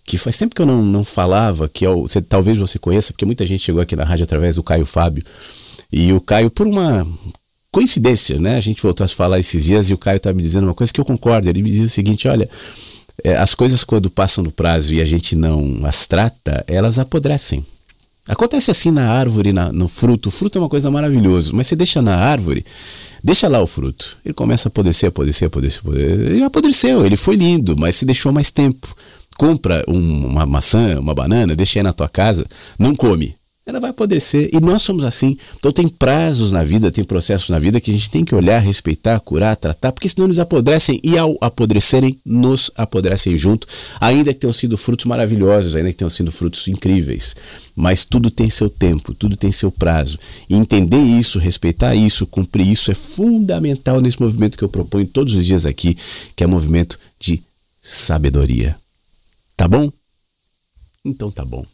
[0.06, 3.12] que faz tempo que eu não, não falava, que é o, você, talvez você conheça,
[3.12, 5.24] porque muita gente chegou aqui na rádio através do Caio Fábio.
[5.92, 7.06] E o Caio, por uma
[7.72, 8.58] coincidência, né?
[8.58, 10.92] A gente voltou a falar esses dias e o Caio tá me dizendo uma coisa
[10.92, 11.50] que eu concordo.
[11.50, 12.50] Ele me diz o seguinte: olha,
[13.24, 17.66] é, as coisas quando passam do prazo e a gente não as trata, elas apodrecem.
[18.28, 20.30] Acontece assim na árvore, na, no fruto.
[20.30, 22.64] O fruto é uma coisa maravilhosa, mas você deixa na árvore,
[23.24, 24.18] deixa lá o fruto.
[24.24, 26.32] Ele começa a apodrecer, apodrecer, apodrecer, apodrecer.
[26.32, 28.96] Ele apodreceu, ele foi lindo, mas se deixou mais tempo.
[29.38, 32.46] Compra um, uma maçã, uma banana, deixa aí na tua casa,
[32.78, 33.36] não come
[33.72, 34.50] ela vai apodrecer.
[34.54, 35.38] E nós somos assim.
[35.58, 38.60] Então tem prazos na vida, tem processos na vida que a gente tem que olhar,
[38.60, 43.68] respeitar, curar, tratar, porque senão eles apodrecem e ao apodrecerem, nos apodrecem junto,
[44.00, 47.36] ainda que tenham sido frutos maravilhosos, ainda que tenham sido frutos incríveis.
[47.76, 50.20] Mas tudo tem seu tempo, tudo tem seu prazo.
[50.50, 55.34] E entender isso, respeitar isso, cumprir isso é fundamental nesse movimento que eu proponho todos
[55.34, 55.98] os dias aqui,
[56.36, 57.42] que é o movimento de
[57.82, 58.76] sabedoria.
[59.56, 59.92] Tá bom?
[61.04, 61.66] Então tá bom.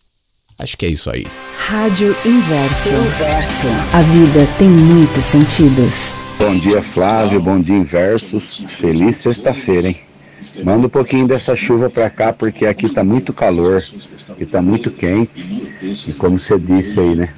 [0.60, 1.26] Acho que é isso aí.
[1.67, 2.93] Rádio Inverso.
[2.93, 3.67] Inverso.
[3.93, 6.15] A vida tem muitos sentidos.
[6.39, 7.39] Bom dia, Flávio.
[7.39, 8.65] Bom dia, Inversos.
[8.67, 10.00] Feliz sexta-feira, hein?
[10.63, 13.82] Manda um pouquinho dessa chuva para cá, porque aqui tá muito calor,
[14.38, 15.73] e tá muito quente.
[16.08, 17.30] E como você disse aí, né?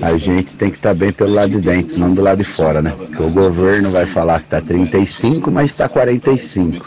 [0.00, 2.44] A gente tem que estar tá bem pelo lado de dentro, não do lado de
[2.44, 2.92] fora, né?
[2.96, 6.86] Porque o governo vai falar que tá 35, mas está 45.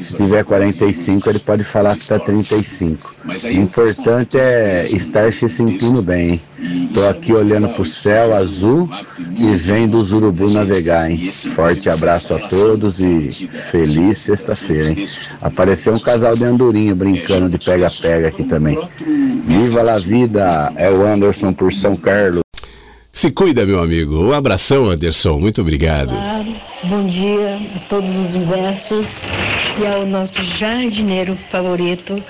[0.00, 3.16] Se tiver 45, ele pode falar que tá 35.
[3.26, 6.40] O importante é estar se sentindo bem?
[6.94, 8.88] Tô aqui olhando pro céu azul
[9.36, 11.18] e vendo os urubus navegar, hein?
[11.54, 13.28] Forte abraço a todos e
[13.70, 15.06] feliz sexta-feira, hein?
[15.42, 18.78] Apareceu um casal de andorinha brincando de pega-pega aqui também.
[19.46, 20.72] Viva la vida!
[20.76, 22.42] É o Anderson por São Carlos.
[23.10, 24.24] Se cuida, meu amigo.
[24.24, 25.38] Um abração, Anderson.
[25.38, 26.14] Muito obrigado.
[26.14, 26.44] Olá,
[26.84, 29.24] bom dia a todos os inversos
[29.80, 32.22] e ao nosso jardineiro favorito,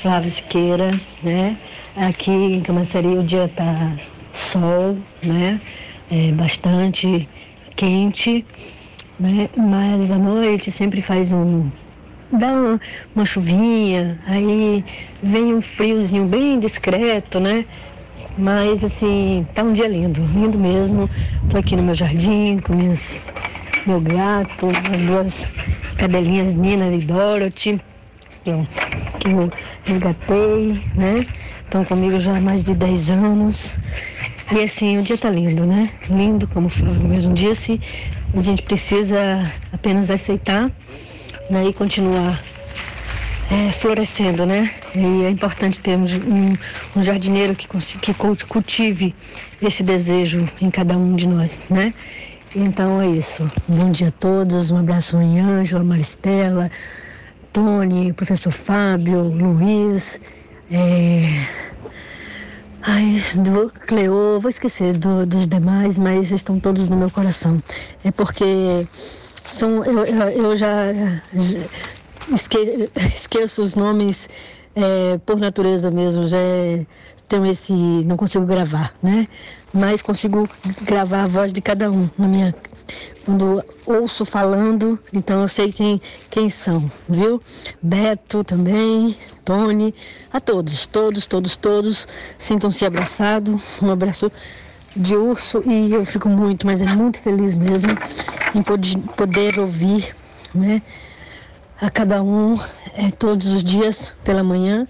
[0.00, 0.90] Flávio Siqueira,
[1.22, 1.56] né?
[1.96, 3.96] Aqui em Camaçari o dia tá
[4.32, 5.60] sol, né?
[6.10, 7.28] É bastante
[7.74, 8.46] quente,
[9.22, 9.48] né?
[9.56, 11.70] Mas à noite sempre faz um
[12.32, 12.80] dá uma,
[13.14, 14.84] uma chuvinha, aí
[15.22, 17.64] vem um friozinho bem discreto, né?
[18.36, 21.08] Mas assim, tá um dia lindo, lindo mesmo.
[21.50, 23.26] Tô aqui no meu jardim com minhas,
[23.86, 25.52] meu gato, as duas
[25.98, 27.80] cadelinhas Nina e Dorothy,
[28.42, 28.66] que eu,
[29.20, 29.50] que eu
[29.84, 31.26] resgatei, né?
[31.64, 33.78] Estão comigo já há mais de 10 anos.
[34.50, 35.90] E assim, o dia tá lindo, né?
[36.10, 37.80] Lindo, como falou mesmo disse.
[38.34, 39.18] A gente precisa
[39.72, 40.70] apenas aceitar
[41.50, 41.64] né?
[41.66, 42.40] e continuar
[43.50, 44.70] é, florescendo, né?
[44.94, 46.54] E é importante termos um,
[46.96, 47.68] um jardineiro que,
[47.98, 49.14] que cultive
[49.60, 51.92] esse desejo em cada um de nós, né?
[52.54, 53.50] Então é isso.
[53.68, 56.70] bom dia a todos, um abraço em Ângela, Maristela,
[57.52, 60.20] Tony, professor Fábio, Luiz,
[60.70, 61.46] é...
[62.84, 67.62] Ai, do Cleo, vou esquecer do, dos demais, mas estão todos no meu coração.
[68.04, 68.84] É porque
[69.44, 70.92] são, eu, eu, já,
[71.32, 71.58] já
[72.34, 74.28] esque, esqueço os nomes
[74.74, 76.84] é, por natureza mesmo, já é,
[77.28, 79.28] tenho esse, não consigo gravar, né?
[79.72, 80.48] Mas consigo
[80.82, 82.52] gravar a voz de cada um na minha
[83.24, 86.00] quando ouço falando, então eu sei quem,
[86.30, 87.40] quem são, viu?
[87.80, 89.94] Beto também, Tony,
[90.32, 94.30] a todos, todos, todos, todos, sintam-se abraçados, um abraço
[94.96, 97.90] de urso e eu fico muito, mas é muito feliz mesmo
[98.54, 100.14] em poder, ouvir,
[100.54, 100.82] né?
[101.82, 102.56] a cada um
[102.94, 104.86] é, todos os dias pela manhã,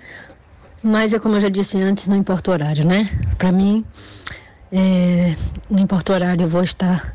[0.82, 3.10] mas é como eu já disse antes, não importa o horário, né?
[3.38, 3.82] Para mim,
[4.70, 5.34] é,
[5.70, 7.14] não importa o horário, eu vou estar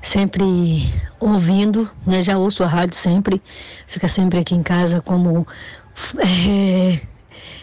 [0.00, 2.22] sempre ouvindo, né?
[2.22, 3.40] Já ouço a rádio sempre,
[3.86, 5.46] fica sempre aqui em casa como
[6.18, 7.00] é,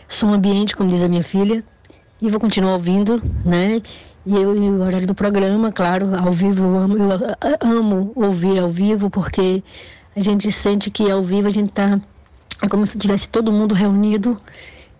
[0.08, 1.64] som ambiente, como diz a minha filha,
[2.22, 3.82] e vou continuar ouvindo, né?
[4.26, 8.60] E eu, e o horário do programa, claro, ao vivo eu amo, eu amo ouvir
[8.60, 9.64] ao vivo, porque
[10.16, 12.00] a gente sente que ao vivo a gente está
[12.62, 14.40] é como se tivesse todo mundo reunido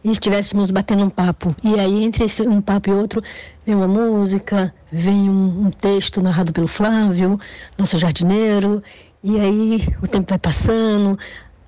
[0.04, 1.56] e estivéssemos batendo um papo.
[1.64, 3.22] E aí, entre esse, um papo e outro,
[3.66, 7.40] vem uma música, vem um, um, texto narrado pelo Flávio,
[7.78, 8.82] nosso jardineiro,
[9.24, 11.18] e aí o tempo vai passando,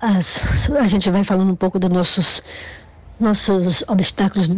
[0.00, 2.42] as, a gente vai falando um pouco dos nossos,
[3.18, 4.48] nossos obstáculos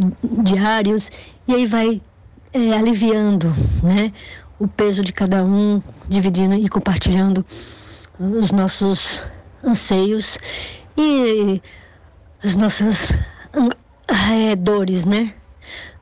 [0.43, 1.11] diários,
[1.49, 2.01] e aí vai
[2.53, 4.13] é, aliviando né,
[4.59, 7.45] o peso de cada um, dividindo e compartilhando
[8.21, 9.25] os nossos
[9.65, 10.39] anseios.
[10.97, 11.61] E
[12.45, 13.13] as nossas
[14.09, 15.35] é, dores, né?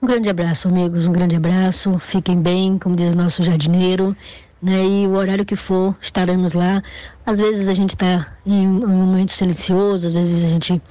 [0.03, 1.99] Um grande abraço, amigos, um grande abraço.
[1.99, 4.17] Fiquem bem, como diz o nosso jardineiro,
[4.63, 4.85] né?
[4.85, 6.83] E o horário que for, estaremos lá.
[7.25, 10.83] Às vezes a gente está em um momento silencioso, às vezes a gente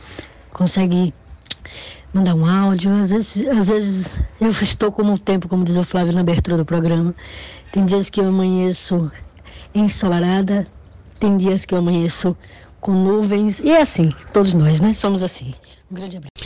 [0.53, 1.13] consegue
[2.13, 5.83] mandar um áudio, às vezes, às vezes eu estou como o tempo, como diz o
[5.83, 7.15] Flávio na abertura do programa.
[7.71, 9.11] Tem dias que eu amanheço
[9.73, 10.67] ensolarada,
[11.19, 12.35] tem dias que eu amanheço
[12.79, 13.59] com nuvens.
[13.59, 14.93] E é assim, todos nós, né?
[14.93, 15.53] Somos assim.
[15.91, 16.38] Um grande abraço.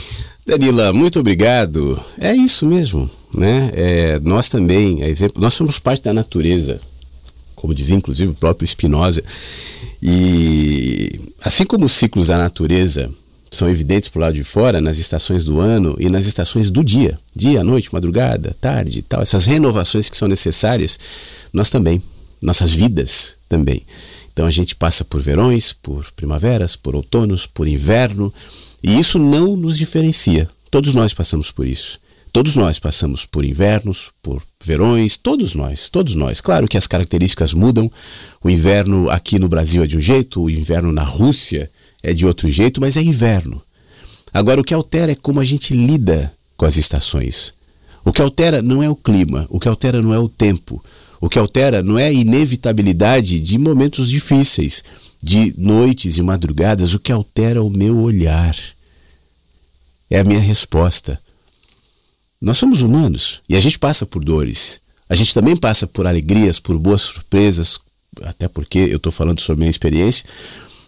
[0.46, 1.98] Danila, muito obrigado.
[2.18, 3.70] É isso mesmo, né?
[3.74, 6.80] É, nós também, é exemplo, nós somos parte da natureza,
[7.54, 9.24] como dizia inclusive o próprio Spinoza.
[10.02, 13.10] E assim como os ciclos da natureza
[13.50, 17.18] são evidentes por lado de fora, nas estações do ano e nas estações do dia,
[17.34, 20.98] dia, noite, madrugada, tarde e tal, essas renovações que são necessárias,
[21.52, 22.02] nós também,
[22.42, 23.82] nossas vidas também.
[24.32, 28.34] Então a gente passa por verões, por primaveras, por outonos, por inverno,
[28.86, 30.46] e isso não nos diferencia.
[30.70, 31.98] Todos nós passamos por isso.
[32.30, 36.38] Todos nós passamos por invernos, por verões, todos nós, todos nós.
[36.40, 37.90] Claro que as características mudam.
[38.42, 41.70] O inverno aqui no Brasil é de um jeito, o inverno na Rússia
[42.02, 43.62] é de outro jeito, mas é inverno.
[44.34, 47.54] Agora, o que altera é como a gente lida com as estações.
[48.04, 50.84] O que altera não é o clima, o que altera não é o tempo,
[51.22, 54.84] o que altera não é a inevitabilidade de momentos difíceis,
[55.22, 58.54] de noites e madrugadas, o que altera é o meu olhar.
[60.14, 61.20] É a minha resposta.
[62.40, 64.78] Nós somos humanos e a gente passa por dores.
[65.08, 67.80] A gente também passa por alegrias, por boas surpresas,
[68.22, 70.24] até porque eu estou falando sobre minha experiência.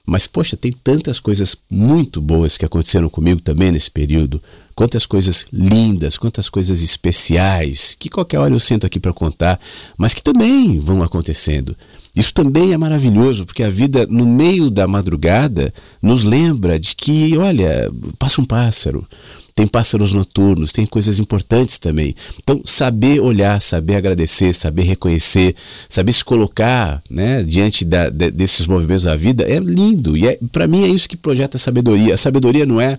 [0.06, 4.40] Mas, poxa, tem tantas coisas muito boas que aconteceram comigo também nesse período
[4.76, 9.58] quantas coisas lindas, quantas coisas especiais, que qualquer hora eu sento aqui para contar,
[9.96, 11.74] mas que também vão acontecendo.
[12.17, 17.37] Isso também é maravilhoso, porque a vida no meio da madrugada nos lembra de que,
[17.37, 19.06] olha, passa um pássaro,
[19.54, 22.17] tem pássaros noturnos, tem coisas importantes também.
[22.42, 25.54] Então, saber olhar, saber agradecer, saber reconhecer,
[25.88, 30.17] saber se colocar né, diante da, de, desses movimentos da vida é lindo.
[30.17, 32.14] E é, para mim é isso que projeta a sabedoria.
[32.14, 32.98] A sabedoria não é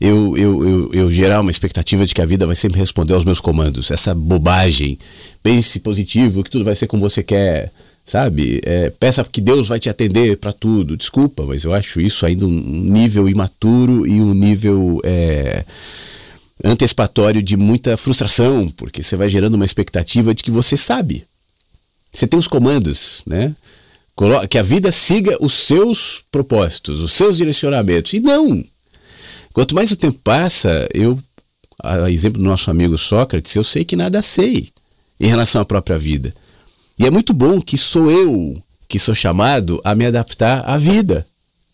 [0.00, 3.24] eu, eu, eu, eu gerar uma expectativa de que a vida vai sempre responder aos
[3.24, 3.90] meus comandos.
[3.90, 4.98] Essa bobagem.
[5.42, 7.72] Pense positivo, que tudo vai ser como você quer
[8.04, 8.60] sabe?
[8.64, 10.96] É, peça que Deus vai te atender para tudo.
[10.96, 15.64] Desculpa, mas eu acho isso ainda um nível imaturo e um nível é,
[16.64, 21.24] antecipatório de muita frustração, porque você vai gerando uma expectativa de que você sabe.
[22.12, 23.54] Você tem os comandos, né?
[24.50, 28.12] Que a vida siga os seus propósitos, os seus direcionamentos.
[28.12, 28.62] E não!
[29.54, 31.18] Quanto mais o tempo passa, eu,
[31.82, 34.70] a exemplo do nosso amigo Sócrates, eu sei que nada sei
[35.22, 36.34] em relação à própria vida.
[36.98, 38.62] E é muito bom que sou eu
[38.92, 41.26] que sou chamado a me adaptar à vida.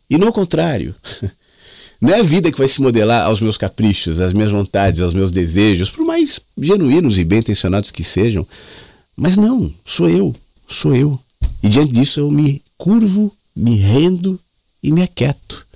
[0.09, 0.95] E não o contrário.
[2.01, 5.15] Não é a vida que vai se modelar aos meus caprichos, às minhas vontades, aos
[5.15, 8.47] meus desejos, por mais genuínos e bem intencionados que sejam.
[9.17, 10.33] Mas não, sou eu,
[10.69, 11.19] sou eu.
[11.61, 14.39] E diante disso eu me curvo, me rendo
[14.81, 15.67] e me aquieto.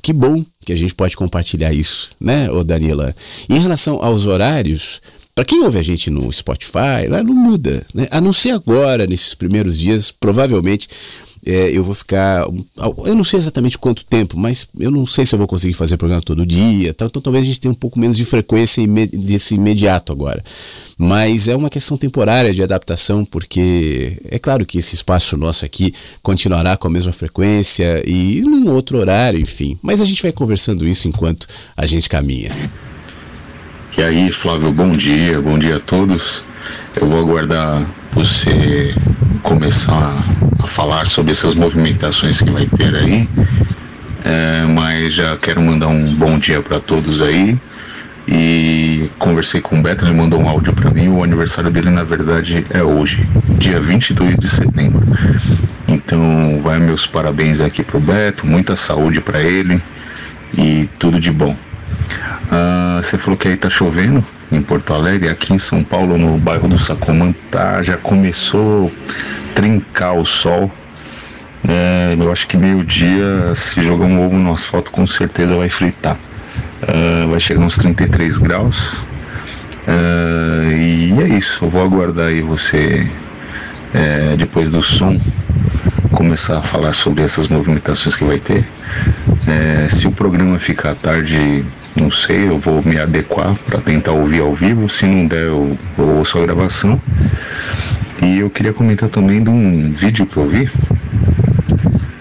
[0.00, 3.14] Que bom que a gente pode compartilhar isso, né, ô Danila?
[3.46, 5.02] em relação aos horários,
[5.34, 8.06] para quem ouve a gente no Spotify, lá não muda, né?
[8.10, 10.88] A não ser agora, nesses primeiros dias, provavelmente
[11.46, 12.46] é, eu vou ficar.
[13.04, 15.96] Eu não sei exatamente quanto tempo, mas eu não sei se eu vou conseguir fazer
[15.96, 16.90] programa todo dia.
[16.90, 18.82] Então, talvez a gente tenha um pouco menos de frequência
[19.12, 20.42] desse imediato agora.
[20.96, 25.92] Mas é uma questão temporária de adaptação, porque é claro que esse espaço nosso aqui
[26.22, 29.78] continuará com a mesma frequência e num outro horário, enfim.
[29.82, 32.52] Mas a gente vai conversando isso enquanto a gente caminha.
[33.96, 36.44] E aí, Flávio, bom dia, bom dia a todos.
[36.96, 38.92] Eu vou aguardar você
[39.40, 40.16] começar
[40.58, 43.28] a falar sobre essas movimentações que vai ter aí.
[44.24, 47.56] É, mas já quero mandar um bom dia para todos aí.
[48.26, 51.06] E conversei com o Beto, ele mandou um áudio para mim.
[51.06, 53.28] O aniversário dele, na verdade, é hoje,
[53.60, 55.06] dia 22 de setembro.
[55.86, 59.80] Então, vai meus parabéns aqui pro Beto, muita saúde para ele
[60.58, 61.56] e tudo de bom.
[62.50, 66.38] Ah, você falou que aí tá chovendo em Porto Alegre, aqui em São Paulo, no
[66.38, 68.92] bairro do Sacomã, tá, já começou
[69.50, 70.70] a trincar o sol.
[71.66, 76.18] É, eu acho que meio-dia, se jogar um ovo no asfalto, com certeza vai fritar.
[76.82, 78.98] Uh, vai chegar uns 33 graus.
[79.88, 83.10] Uh, e é isso, eu vou aguardar aí você,
[83.92, 85.18] é, depois do som,
[86.12, 88.66] começar a falar sobre essas movimentações que vai ter.
[89.46, 91.64] É, se o programa ficar tarde
[91.96, 94.88] não sei, eu vou me adequar para tentar ouvir ao vivo.
[94.88, 97.00] Se não der, eu, ouço a gravação.
[98.22, 100.70] E eu queria comentar também de um vídeo que eu vi.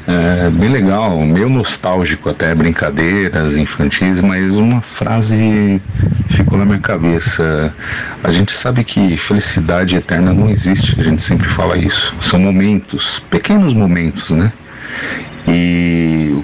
[0.06, 5.82] É bem legal, meio nostálgico até, brincadeiras infantis, mas uma frase
[6.30, 7.74] ficou na minha cabeça.
[8.24, 12.16] A gente sabe que felicidade eterna não existe, a gente sempre fala isso.
[12.22, 14.52] São momentos, pequenos momentos, né?
[15.48, 15.83] E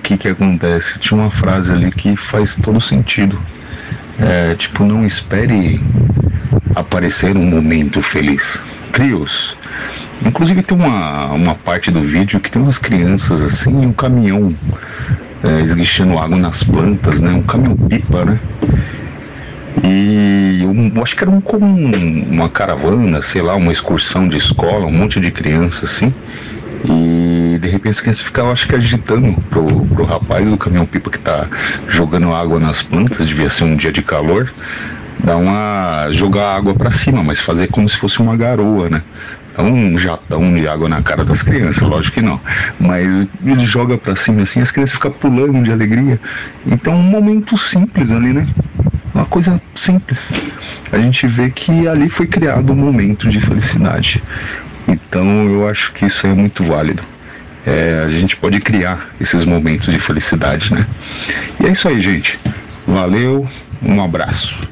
[0.10, 0.98] que que acontece?
[0.98, 3.40] Tinha uma frase ali que faz todo sentido.
[4.20, 5.80] É, tipo, não espere
[6.76, 8.62] aparecer um momento feliz.
[8.92, 9.56] Crios.
[10.26, 14.54] Inclusive tem uma, uma parte do vídeo que tem umas crianças assim um caminhão
[15.44, 17.32] é, esguichando água nas plantas, né?
[17.32, 18.40] Um caminhão pipa, né?
[19.84, 20.62] E
[20.96, 24.92] eu acho que era um, como uma caravana, sei lá, uma excursão de escola, um
[24.92, 26.14] monte de criança assim.
[26.86, 31.20] E de repente as crianças ficavam, acho que agitando pro, pro rapaz do caminhão-pipa que
[31.20, 31.48] tá
[31.88, 34.52] jogando água nas plantas, devia ser um dia de calor,
[35.24, 36.08] dar uma.
[36.12, 39.04] jogar água para cima, mas fazer como se fosse uma garoa, né?
[39.58, 42.40] Não um jatão de água na cara das crianças, lógico que não.
[42.80, 46.18] Mas ele joga para cima assim, as crianças ficam pulando de alegria.
[46.66, 48.48] Então um momento simples ali, né?
[49.14, 50.32] Uma coisa simples.
[50.94, 54.24] A gente vê que ali foi criado um momento de felicidade.
[54.90, 57.04] Então eu acho que isso é muito válido.
[57.66, 60.88] É, a gente pode criar esses momentos de felicidade, né?
[61.60, 62.40] E é isso aí, gente.
[62.88, 63.48] Valeu,
[63.82, 64.68] um abraço.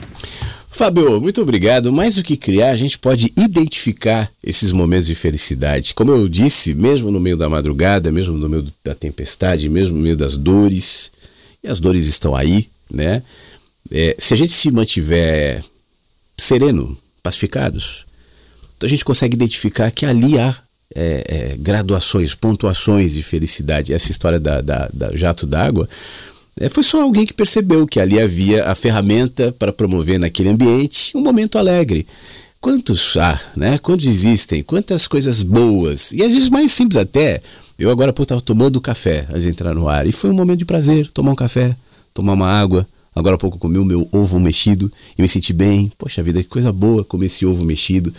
[0.71, 1.91] Fábio, muito obrigado.
[1.91, 5.93] Mais do que criar, a gente pode identificar esses momentos de felicidade.
[5.93, 10.03] Como eu disse, mesmo no meio da madrugada, mesmo no meio da tempestade, mesmo no
[10.03, 11.11] meio das dores,
[11.63, 13.21] e as dores estão aí, né?
[13.91, 15.63] É, se a gente se mantiver
[16.37, 18.06] sereno, pacificados,
[18.77, 20.55] então a gente consegue identificar que ali há
[20.95, 23.93] é, é, graduações, pontuações de felicidade.
[23.93, 25.89] Essa história da, da, da jato d'água
[26.59, 31.15] é, foi só alguém que percebeu que ali havia a ferramenta para promover naquele ambiente
[31.15, 32.07] um momento alegre.
[32.59, 33.77] Quantos há, né?
[33.77, 34.63] Quantos existem?
[34.63, 36.11] Quantas coisas boas?
[36.11, 37.39] E às vezes mais simples até.
[37.77, 40.65] Eu agora estava tomando café antes de entrar no ar e foi um momento de
[40.65, 41.75] prazer tomar um café,
[42.11, 42.87] tomar uma água,
[43.17, 45.91] Agora há pouco comi o meu ovo mexido e me senti bem.
[45.97, 48.13] Poxa vida, que coisa boa comer esse ovo mexido.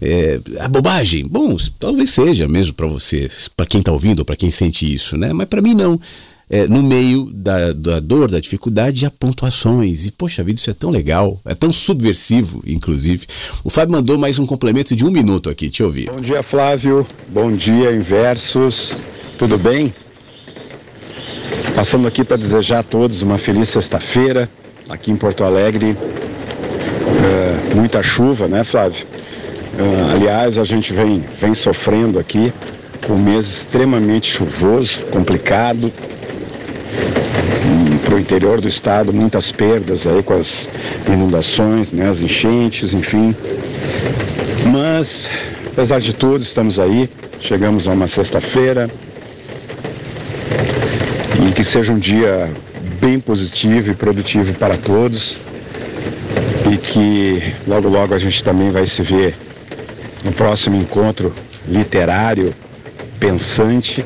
[0.00, 4.36] É, a bobagem, bom, talvez seja mesmo para você, para quem está ouvindo ou para
[4.36, 5.32] quem sente isso, né?
[5.32, 6.00] Mas para mim não.
[6.48, 10.04] É, no meio da, da dor, da dificuldade, há pontuações.
[10.04, 13.26] E, poxa vida, isso é tão legal, é tão subversivo, inclusive.
[13.64, 16.10] O Fábio mandou mais um complemento de um minuto aqui, te ouvir.
[16.10, 17.06] Bom dia, Flávio.
[17.28, 18.94] Bom dia, Inversos.
[19.38, 19.92] Tudo bem?
[21.74, 24.48] Passando aqui para desejar a todos uma feliz sexta-feira,
[24.88, 25.96] aqui em Porto Alegre,
[27.24, 29.04] é, muita chuva, né, Flávio?
[29.76, 32.52] É, aliás, a gente vem, vem sofrendo aqui
[33.08, 35.92] um mês extremamente chuvoso, complicado.
[38.04, 40.70] Para o interior do estado, muitas perdas aí com as
[41.08, 43.34] inundações, né, as enchentes, enfim.
[44.70, 45.28] Mas,
[45.66, 47.10] apesar de tudo, estamos aí.
[47.40, 48.88] Chegamos a uma sexta-feira.
[51.54, 52.52] Que seja um dia
[53.00, 55.40] bem positivo e produtivo para todos.
[56.70, 59.34] E que logo logo a gente também vai se ver
[60.24, 61.34] no próximo encontro
[61.68, 62.54] literário,
[63.20, 64.04] pensante.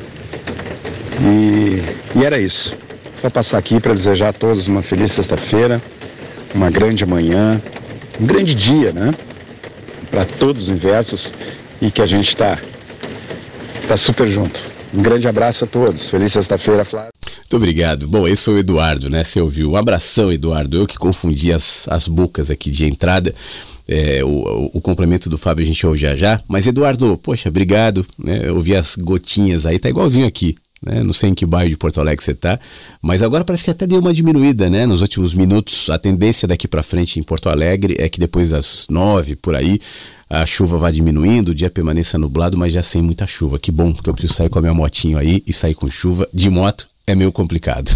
[1.21, 1.83] E,
[2.19, 2.77] e era isso.
[3.17, 5.83] Só passar aqui para desejar a todos uma feliz sexta-feira,
[6.55, 7.61] uma grande manhã,
[8.21, 9.15] um grande dia, né?
[10.11, 11.33] Para todos os inversos
[11.81, 12.59] e que a gente está
[13.89, 14.61] tá super junto.
[14.95, 16.09] Um grande abraço a todos.
[16.09, 17.18] Feliz sexta-feira, Flávio.
[17.49, 18.07] Muito obrigado.
[18.07, 19.25] Bom, esse foi o Eduardo, né?
[19.25, 19.71] Você ouviu.
[19.71, 20.77] Um abração, Eduardo.
[20.77, 23.35] Eu que confundi as, as bocas aqui de entrada.
[23.89, 26.43] É, o, o, complemento do Fábio a gente ouve já já.
[26.47, 28.05] Mas, Eduardo, poxa, obrigado.
[28.19, 28.43] Né?
[28.45, 30.59] Eu ouvi as gotinhas aí, tá igualzinho aqui.
[30.85, 31.03] Né?
[31.03, 32.61] Não sei em que bairro de Porto Alegre você tá,
[33.01, 34.85] mas agora parece que até deu uma diminuída, né?
[34.85, 38.87] Nos últimos minutos, a tendência daqui para frente em Porto Alegre é que depois das
[38.91, 39.81] nove por aí
[40.29, 43.59] a chuva vai diminuindo, o dia permaneça nublado, mas já sem muita chuva.
[43.59, 46.29] Que bom, porque eu preciso sair com a minha motinho aí e sair com chuva
[46.33, 47.91] de moto é meio complicado.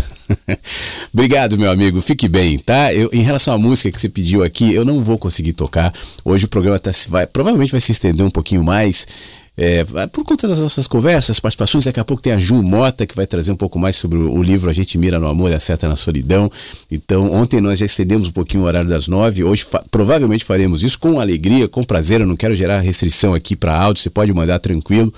[1.12, 2.00] Obrigado, meu amigo.
[2.00, 2.94] Fique bem, tá?
[2.94, 5.92] Eu, em relação à música que você pediu aqui, eu não vou conseguir tocar.
[6.24, 9.06] Hoje o programa tá, vai, provavelmente vai se estender um pouquinho mais.
[9.54, 13.14] É, por conta das nossas conversas, participações, daqui a pouco tem a Ju Mota que
[13.14, 15.86] vai trazer um pouco mais sobre o livro A Gente Mira no Amor e Acerta
[15.86, 16.50] na Solidão.
[16.90, 20.82] Então, ontem nós já excedemos um pouquinho o horário das nove, hoje fa provavelmente faremos
[20.82, 22.22] isso com alegria, com prazer.
[22.22, 25.12] Eu não quero gerar restrição aqui para áudio, você pode mandar tranquilo,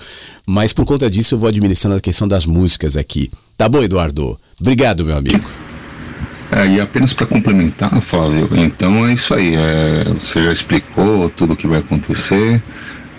[0.45, 3.31] mas por conta disso eu vou administrando a questão das músicas aqui.
[3.57, 4.37] Tá bom, Eduardo?
[4.59, 5.49] Obrigado, meu amigo.
[6.51, 9.55] É, e apenas para complementar, Flávio, então é isso aí.
[9.55, 12.61] É, você já explicou tudo o que vai acontecer.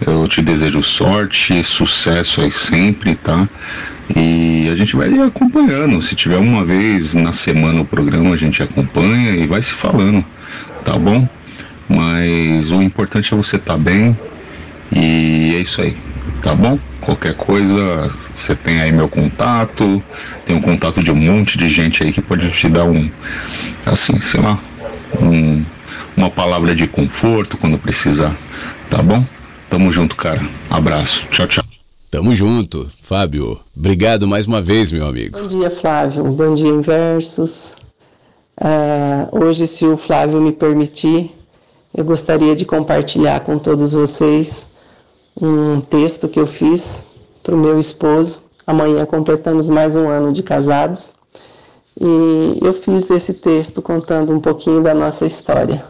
[0.00, 3.48] Eu te desejo sorte, sucesso aí sempre, tá?
[4.14, 6.00] E a gente vai acompanhando.
[6.02, 10.24] Se tiver uma vez na semana o programa, a gente acompanha e vai se falando,
[10.84, 11.26] tá bom?
[11.88, 14.16] Mas o importante é você estar tá bem
[14.92, 15.96] e é isso aí,
[16.42, 16.78] tá bom?
[17.00, 20.02] Qualquer coisa, você tem aí meu contato,
[20.44, 23.10] tem um contato de um monte de gente aí que pode te dar um,
[23.84, 24.58] assim, sei lá,
[25.20, 25.64] um,
[26.16, 28.36] uma palavra de conforto quando precisar,
[28.90, 29.24] tá bom?
[29.70, 30.40] Tamo junto, cara.
[30.70, 31.26] Abraço.
[31.30, 31.64] Tchau, tchau.
[32.10, 33.58] Tamo junto, Fábio.
[33.76, 35.38] Obrigado mais uma vez, meu amigo.
[35.38, 36.24] Bom dia, Flávio.
[36.24, 37.74] Bom dia, Inversos.
[38.58, 41.30] Uh, hoje, se o Flávio me permitir,
[41.94, 44.68] eu gostaria de compartilhar com todos vocês
[45.40, 47.04] um texto que eu fiz
[47.42, 48.42] para o meu esposo.
[48.66, 51.14] Amanhã completamos mais um ano de casados
[52.00, 55.84] e eu fiz esse texto contando um pouquinho da nossa história.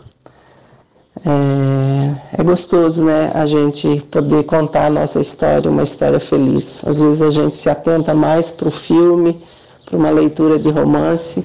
[1.29, 6.87] É, é, gostoso, né, a gente poder contar a nossa história, uma história feliz.
[6.87, 9.37] Às vezes a gente se atenta mais para o filme,
[9.85, 11.45] para uma leitura de romance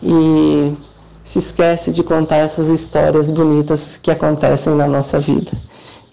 [0.00, 0.72] e
[1.24, 5.50] se esquece de contar essas histórias bonitas que acontecem na nossa vida.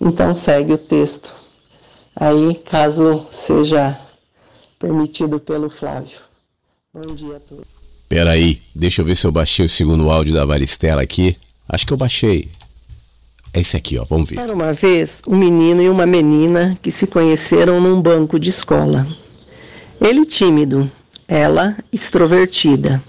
[0.02, 1.30] Então segue o texto.
[2.16, 3.96] Aí, caso seja
[4.80, 6.18] permitido pelo Flávio.
[6.92, 7.66] Bom dia a todos.
[8.10, 11.38] Peraí, deixa eu ver se eu baixei o segundo áudio da Varistela aqui.
[11.70, 12.50] Acho que eu baixei.
[13.54, 14.40] É esse aqui, ó, vamos ver.
[14.40, 19.06] Era uma vez um menino e uma menina que se conheceram num banco de escola.
[20.02, 20.90] Ele tímido,
[21.28, 23.02] ela extrovertida.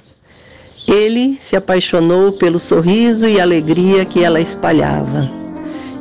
[0.86, 5.30] Ele se apaixonou pelo sorriso e alegria que ela espalhava,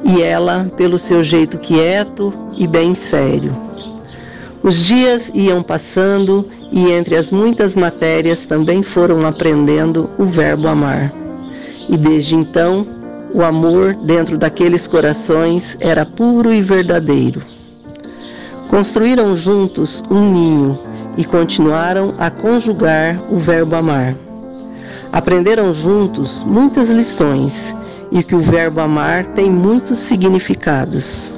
[0.04, 3.58] e ela pelo seu jeito quieto e bem sério.
[4.62, 11.14] Os dias iam passando e entre as muitas matérias também foram aprendendo o verbo amar.
[11.88, 13.03] E desde então
[13.34, 17.42] o amor dentro daqueles corações era puro e verdadeiro.
[18.70, 20.80] Construíram juntos um ninho
[21.18, 24.16] e continuaram a conjugar o verbo amar.
[25.12, 27.76] Aprenderam juntos muitas lições
[28.12, 31.34] e que o verbo amar tem muitos significados.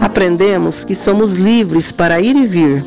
[0.00, 2.84] Aprendemos que somos livres para ir e vir,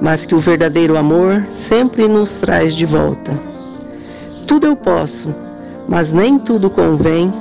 [0.00, 3.38] mas que o verdadeiro amor sempre nos traz de volta.
[4.46, 5.34] Tudo eu posso,
[5.88, 7.32] mas nem tudo convém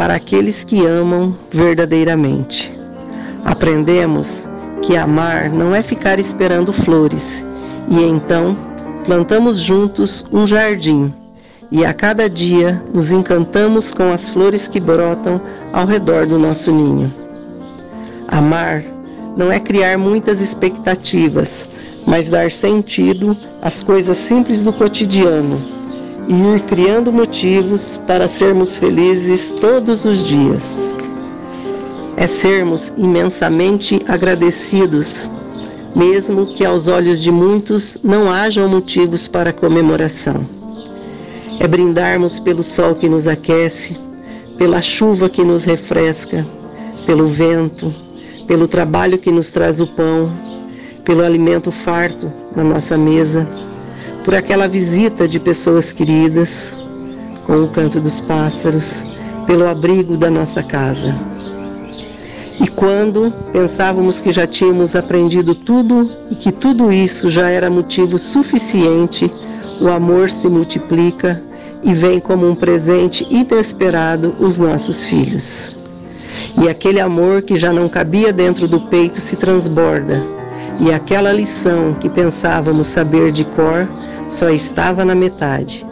[0.00, 2.72] para aqueles que amam verdadeiramente.
[3.44, 4.48] Aprendemos
[4.80, 7.44] que amar não é ficar esperando flores,
[7.86, 8.56] e então
[9.04, 11.12] plantamos juntos um jardim,
[11.70, 15.38] e a cada dia nos encantamos com as flores que brotam
[15.70, 17.12] ao redor do nosso ninho.
[18.26, 18.82] Amar
[19.36, 21.76] não é criar muitas expectativas,
[22.06, 25.79] mas dar sentido às coisas simples do cotidiano
[26.30, 30.88] e ir criando motivos para sermos felizes todos os dias.
[32.16, 35.28] É sermos imensamente agradecidos,
[35.96, 40.46] mesmo que aos olhos de muitos não hajam motivos para comemoração.
[41.58, 43.98] É brindarmos pelo sol que nos aquece,
[44.56, 46.46] pela chuva que nos refresca,
[47.06, 47.92] pelo vento,
[48.46, 50.32] pelo trabalho que nos traz o pão,
[51.04, 53.48] pelo alimento farto na nossa mesa,
[54.24, 56.74] por aquela visita de pessoas queridas,
[57.44, 59.04] com o canto dos pássaros,
[59.46, 61.14] pelo abrigo da nossa casa.
[62.60, 68.18] E quando pensávamos que já tínhamos aprendido tudo e que tudo isso já era motivo
[68.18, 69.32] suficiente,
[69.80, 71.42] o amor se multiplica
[71.82, 75.74] e vem como um presente inesperado os nossos filhos.
[76.62, 80.22] E aquele amor que já não cabia dentro do peito se transborda,
[80.78, 83.88] e aquela lição que pensávamos saber de cor
[84.30, 85.84] só estava na metade.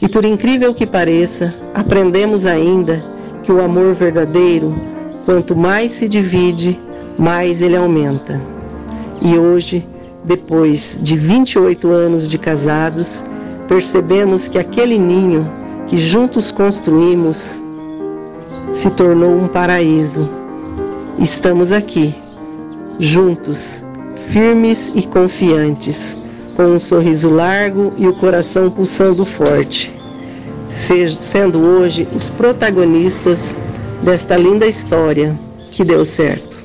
[0.00, 3.04] E por incrível que pareça, aprendemos ainda
[3.42, 4.76] que o amor verdadeiro,
[5.24, 6.78] quanto mais se divide,
[7.18, 8.40] mais ele aumenta.
[9.20, 9.88] E hoje,
[10.22, 13.24] depois de 28 anos de casados,
[13.66, 15.50] percebemos que aquele ninho
[15.86, 17.58] que juntos construímos
[18.72, 20.28] se tornou um paraíso.
[21.18, 22.14] Estamos aqui,
[23.00, 23.82] juntos,
[24.14, 26.16] firmes e confiantes
[26.58, 29.94] com um sorriso largo e o coração pulsando forte,
[30.66, 33.56] sendo hoje os protagonistas
[34.02, 35.38] desta linda história
[35.70, 36.58] que deu certo.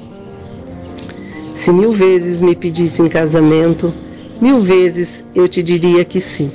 [1.53, 3.93] Se mil vezes me pedisse em casamento,
[4.41, 6.51] mil vezes eu te diria que sim.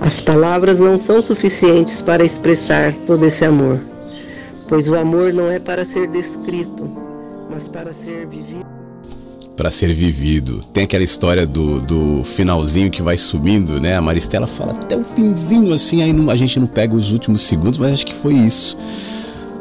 [0.00, 3.80] As palavras não são suficientes para expressar todo esse amor,
[4.68, 6.88] pois o amor não é para ser descrito,
[7.50, 8.77] mas para ser vivido
[9.58, 10.62] para ser vivido.
[10.72, 13.96] Tem aquela história do, do finalzinho que vai subindo, né?
[13.96, 17.42] A Maristela fala até o finzinho assim, aí não, a gente não pega os últimos
[17.42, 18.78] segundos, mas acho que foi isso.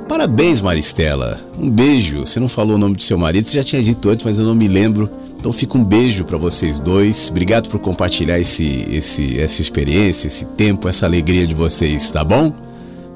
[0.08, 1.42] Parabéns, Maristela.
[1.60, 2.20] Um beijo.
[2.20, 4.46] Você não falou o nome do seu marido, você já tinha dito antes, mas eu
[4.46, 5.10] não me lembro.
[5.40, 7.30] Então fica um beijo para vocês dois.
[7.32, 12.67] Obrigado por compartilhar esse, esse, essa experiência, esse tempo, essa alegria de vocês, tá bom?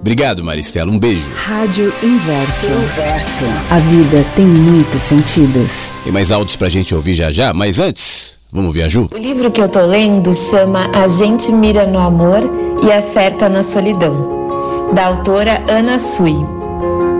[0.02, 0.91] Obrigado, Maristela.
[0.91, 1.30] Um beijo.
[1.36, 2.72] Rádio Inverso.
[2.72, 3.45] Inverso.
[3.70, 5.91] A vida tem muitos sentidos.
[6.04, 9.08] Tem mais áudios pra gente ouvir já já, mas antes, vamos ver a Ju?
[9.14, 12.39] O livro que eu tô lendo chama A Gente Mira no Amor
[12.84, 16.36] e Acerta na Solidão, da autora Ana Sui.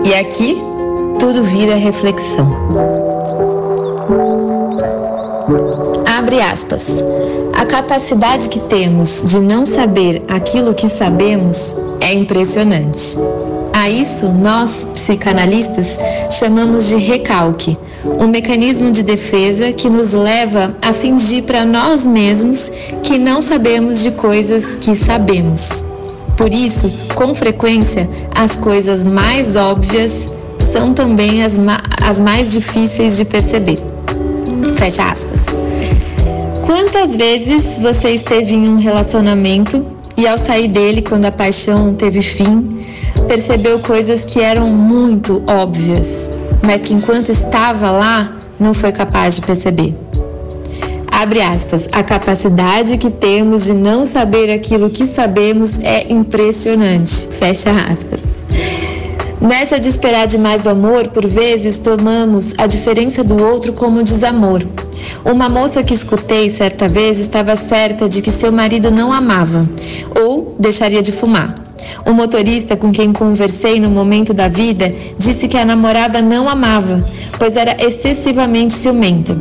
[0.04, 0.56] E aqui,
[1.20, 2.50] tudo vira reflexão.
[6.32, 7.04] Abre aspas.
[7.52, 13.18] A capacidade que temos de não saber aquilo que sabemos é impressionante.
[13.70, 15.98] A isso, nós, psicanalistas,
[16.30, 17.76] chamamos de recalque,
[18.18, 22.72] um mecanismo de defesa que nos leva a fingir para nós mesmos
[23.02, 25.84] que não sabemos de coisas que sabemos.
[26.34, 33.18] Por isso, com frequência, as coisas mais óbvias são também as, ma as mais difíceis
[33.18, 33.78] de perceber.
[34.76, 35.44] Fecha aspas.
[36.74, 39.84] Quantas vezes você esteve em um relacionamento
[40.16, 42.80] e ao sair dele, quando a paixão teve fim,
[43.28, 46.30] percebeu coisas que eram muito óbvias,
[46.66, 49.94] mas que enquanto estava lá, não foi capaz de perceber.
[51.08, 57.28] Abre aspas, a capacidade que temos de não saber aquilo que sabemos é impressionante.
[57.38, 58.31] Fecha aspas.
[59.42, 64.64] Nessa de esperar demais do amor, por vezes tomamos a diferença do outro como desamor.
[65.24, 69.68] Uma moça que escutei certa vez estava certa de que seu marido não amava
[70.16, 71.56] ou deixaria de fumar.
[72.06, 77.00] O motorista com quem conversei no momento da vida disse que a namorada não amava,
[77.38, 79.36] pois era excessivamente ciumenta.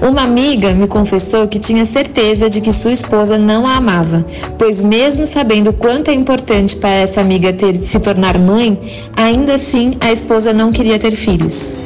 [0.00, 4.24] Uma amiga me confessou que tinha certeza de que sua esposa não a amava,
[4.58, 9.94] pois mesmo sabendo quanto é importante para essa amiga ter se tornar mãe, ainda assim
[10.00, 11.76] a esposa não queria ter filhos.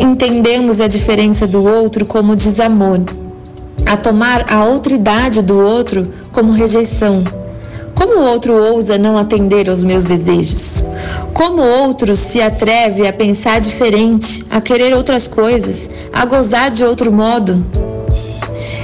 [0.00, 3.00] Entendemos a diferença do outro como desamor,
[3.86, 7.22] a tomar a outra idade do outro como rejeição
[7.94, 10.82] como o outro ousa não atender aos meus desejos?
[11.34, 16.84] Como o outro se atreve a pensar diferente, a querer outras coisas, a gozar de
[16.84, 17.64] outro modo?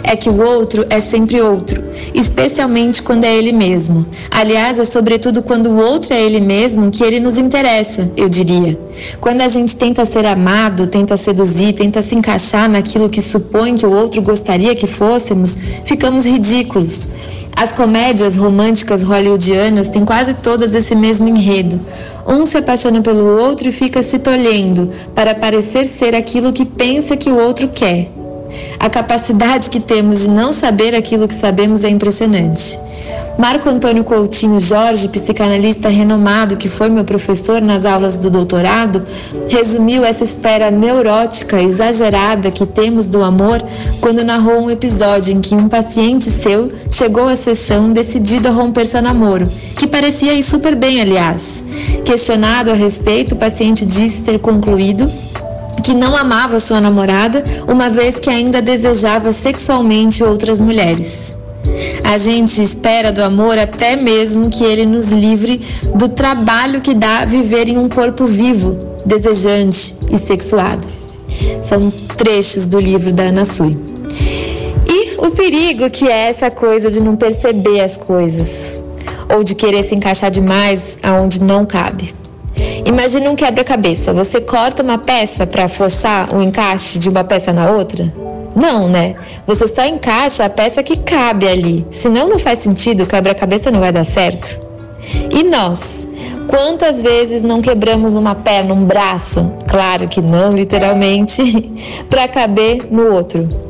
[0.02, 1.82] É que o outro é sempre outro,
[2.14, 4.06] especialmente quando é ele mesmo.
[4.30, 8.78] Aliás, é sobretudo quando o outro é ele mesmo que ele nos interessa, eu diria.
[9.20, 13.86] Quando a gente tenta ser amado, tenta seduzir, tenta se encaixar naquilo que supõe que
[13.86, 17.09] o outro gostaria que fôssemos, ficamos ridículos.
[17.61, 21.80] As comédias românticas hollywoodianas têm quase todas esse mesmo enredo.
[22.24, 27.16] Um se apaixona pelo outro e fica se tolhendo para parecer ser aquilo que pensa
[27.16, 28.12] que o outro quer.
[28.78, 32.78] A capacidade que temos de não saber aquilo que sabemos é impressionante.
[33.38, 39.07] Marco Antônio Coutinho Jorge, psicanalista renomado que foi meu professor nas aulas do doutorado,
[39.49, 43.62] resumiu essa espera neurótica exagerada que temos do amor
[44.01, 48.86] quando narrou um episódio em que um paciente seu chegou à sessão decidido a romper
[48.86, 49.46] seu namoro,
[49.76, 51.62] que parecia ir super bem, aliás.
[52.05, 55.09] Questionado a respeito, o paciente disse ter concluído
[55.89, 61.39] que não amava sua namorada, uma vez que ainda desejava sexualmente outras mulheres.
[62.05, 65.62] A gente espera do amor até mesmo que ele nos livre
[65.95, 68.76] do trabalho que dá viver em um corpo vivo,
[69.07, 70.86] desejante e sexuado.
[71.62, 73.74] São trechos do livro da Ana Sui.
[74.86, 78.82] E o perigo que é essa coisa de não perceber as coisas,
[79.34, 82.14] ou de querer se encaixar demais aonde não cabe.
[82.84, 84.12] Imagine um quebra-cabeça.
[84.12, 88.12] Você corta uma peça para forçar o encaixe de uma peça na outra?
[88.56, 89.14] Não, né?
[89.46, 91.86] Você só encaixa a peça que cabe ali.
[91.90, 94.61] Senão não faz sentido, o quebra-cabeça não vai dar certo.
[95.30, 96.09] E nós?
[96.48, 99.52] Quantas vezes não quebramos uma perna, um braço?
[99.68, 101.72] Claro que não, literalmente,
[102.09, 103.67] para caber no outro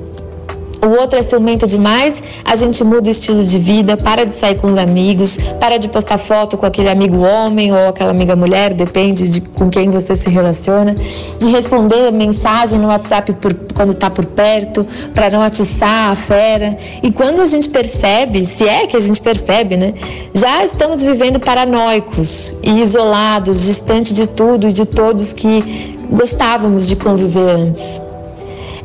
[0.83, 4.57] o outro é ciumento demais, a gente muda o estilo de vida, para de sair
[4.57, 8.75] com os amigos, para de postar foto com aquele amigo homem ou aquela amiga mulher,
[8.75, 10.95] depende de com quem você se relaciona,
[11.39, 16.77] de responder mensagem no WhatsApp por, quando está por perto, para não atiçar a fera.
[17.03, 19.95] E quando a gente percebe, se é que a gente percebe, né,
[20.33, 26.95] já estamos vivendo paranoicos e isolados, distante de tudo e de todos que gostávamos de
[26.95, 28.01] conviver antes.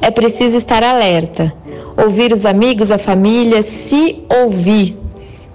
[0.02, 1.54] É preciso estar alerta
[1.98, 4.98] ouvir os amigos, a família, se ouvir.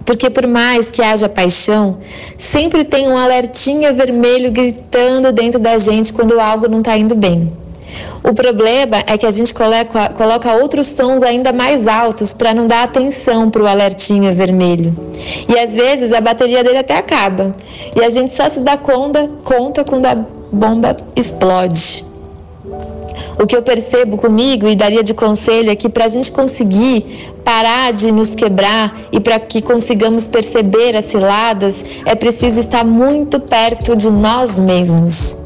[0.04, 1.98] Porque por mais que haja paixão,
[2.36, 7.52] sempre tem um alertinha vermelho gritando dentro da gente quando algo não está indo bem.
[8.22, 12.66] O problema é que a gente coloca, coloca outros sons ainda mais altos para não
[12.66, 14.94] dar atenção para o alertinha vermelho.
[15.48, 17.54] E às vezes a bateria dele até acaba.
[17.94, 20.14] E a gente só se dá conta, conta quando a
[20.52, 22.04] bomba explode.
[23.40, 27.32] O que eu percebo comigo e daria de conselho é que para a gente conseguir
[27.44, 33.40] parar de nos quebrar e para que consigamos perceber as ciladas, é preciso estar muito
[33.40, 35.38] perto de nós mesmos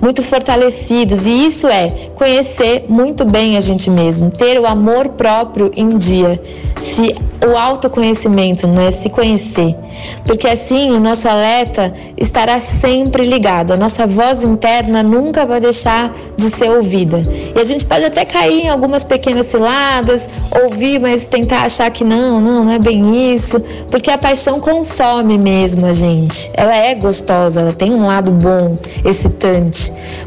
[0.00, 1.26] muito fortalecidos.
[1.26, 6.40] E isso é conhecer muito bem a gente mesmo, ter o amor próprio em dia,
[6.76, 7.14] se
[7.46, 9.76] o autoconhecimento, não é se conhecer.
[10.24, 16.14] Porque assim o nosso alerta estará sempre ligado, a nossa voz interna nunca vai deixar
[16.36, 17.22] de ser ouvida.
[17.54, 20.28] E a gente pode até cair em algumas pequenas ciladas,
[20.62, 23.60] ouvir, mas tentar achar que não, não, não é bem isso,
[23.90, 26.50] porque a paixão consome mesmo a gente.
[26.54, 29.67] Ela é gostosa, ela tem um lado bom, excitante.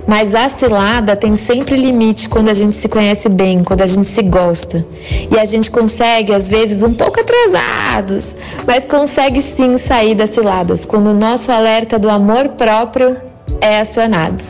[0.07, 4.07] Mas a cilada tem sempre limite quando a gente se conhece bem, quando a gente
[4.07, 4.85] se gosta.
[5.31, 8.35] E a gente consegue, às vezes, um pouco atrasados,
[8.67, 13.17] mas consegue sim sair das ciladas quando o nosso alerta do amor próprio
[13.59, 14.43] é acionado.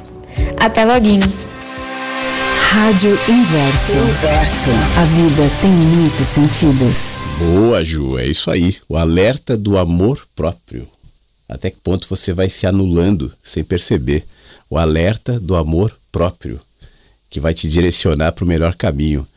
[0.57, 1.27] Até loguinho.
[2.71, 3.97] Rádio Inverso.
[3.97, 4.69] Inverso.
[4.97, 7.17] A vida tem muitos sentidos.
[7.37, 8.77] Boa, Ju, é isso aí.
[8.87, 10.87] O alerta do amor próprio.
[11.49, 14.23] Até que ponto você vai se anulando sem perceber?
[14.71, 16.57] O alerta do amor próprio,
[17.29, 19.27] que vai te direcionar para o melhor caminho.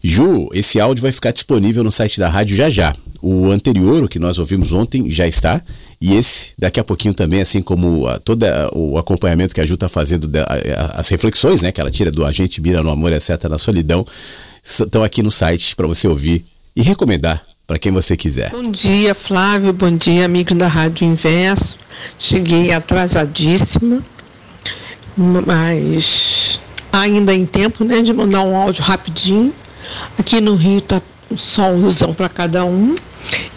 [0.00, 2.94] Ju, esse áudio vai ficar disponível no site da rádio já já.
[3.20, 5.60] O anterior, o que nós ouvimos ontem, já está.
[6.00, 9.74] E esse, daqui a pouquinho também, assim como a, todo o acompanhamento que a Ju
[9.74, 13.12] está fazendo, da, a, as reflexões né, que ela tira do Agente Mira no Amor,
[13.12, 14.06] etc., na solidão,
[14.62, 16.44] estão aqui no site para você ouvir
[16.76, 18.50] e recomendar para quem você quiser.
[18.50, 19.72] Bom dia, Flávio.
[19.72, 21.76] Bom dia, amigo da Rádio Inverso.
[22.16, 24.04] Cheguei atrasadíssima,
[25.16, 26.60] mas
[26.92, 29.54] ainda em tempo né, de mandar um áudio rapidinho.
[30.18, 31.00] Aqui no Rio tá
[31.36, 32.94] solzão para cada um.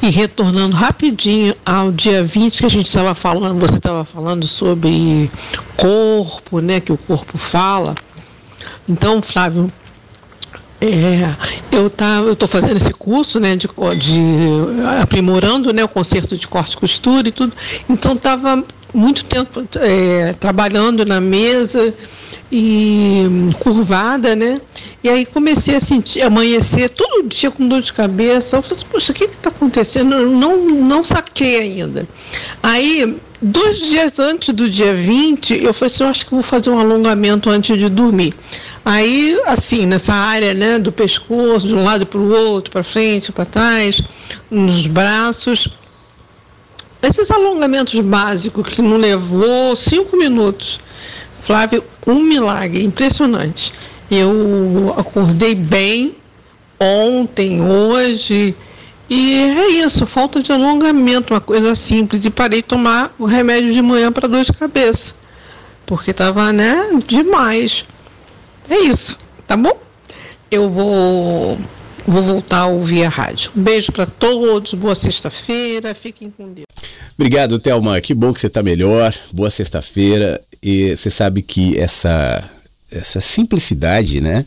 [0.01, 5.29] E retornando rapidinho ao dia 20 que a gente estava falando, você estava falando sobre
[5.75, 6.79] corpo, né?
[6.79, 7.93] Que o corpo fala.
[8.87, 9.69] Então, Flávio,
[10.79, 11.35] é,
[11.71, 14.21] eu tá, estou fazendo esse curso, né, de, de
[15.01, 17.55] aprimorando, né, o concerto de corte e costura e tudo.
[17.89, 18.63] Então estava
[18.97, 21.93] muito tempo é, trabalhando na mesa
[22.51, 23.25] e
[23.59, 24.59] curvada, né?
[25.03, 28.57] E aí comecei a sentir, amanhecer todo dia com dor de cabeça.
[28.57, 30.15] Eu falei, assim, poxa, o que está acontecendo?
[30.15, 32.07] Eu não, não saquei ainda.
[32.63, 36.71] Aí, dois dias antes do dia 20, eu falei assim, eu acho que vou fazer
[36.71, 38.33] um alongamento antes de dormir.
[38.83, 43.31] Aí, assim, nessa área né, do pescoço, de um lado para o outro, para frente,
[43.31, 43.97] para trás,
[44.49, 45.69] nos braços.
[47.01, 50.79] Esses alongamentos básicos que não levou cinco minutos
[51.47, 53.71] Flávio, um milagre impressionante.
[54.11, 56.17] Eu acordei bem
[56.77, 58.53] ontem, hoje,
[59.09, 63.71] e é isso, falta de alongamento, uma coisa simples, e parei de tomar o remédio
[63.71, 65.13] de manhã para dor de cabeça,
[65.85, 67.85] porque tava, né, demais.
[68.69, 69.17] É isso,
[69.47, 69.79] tá bom?
[70.51, 71.57] Eu vou
[72.05, 73.51] vou voltar a ouvir a rádio.
[73.55, 76.67] Um beijo para todos, boa sexta-feira, fiquem com Deus.
[77.17, 77.99] Obrigado, Thelma.
[77.99, 79.11] Que bom que você está melhor.
[79.33, 80.39] Boa sexta-feira.
[80.61, 82.47] E você sabe que essa,
[82.91, 84.45] essa simplicidade né,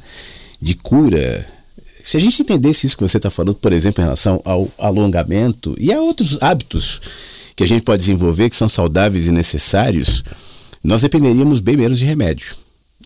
[0.62, 1.44] de cura,
[2.00, 5.74] se a gente entendesse isso que você está falando, por exemplo, em relação ao alongamento
[5.78, 7.00] e a outros hábitos
[7.56, 10.22] que a gente pode desenvolver que são saudáveis e necessários,
[10.82, 12.54] nós dependeríamos bem menos de remédio.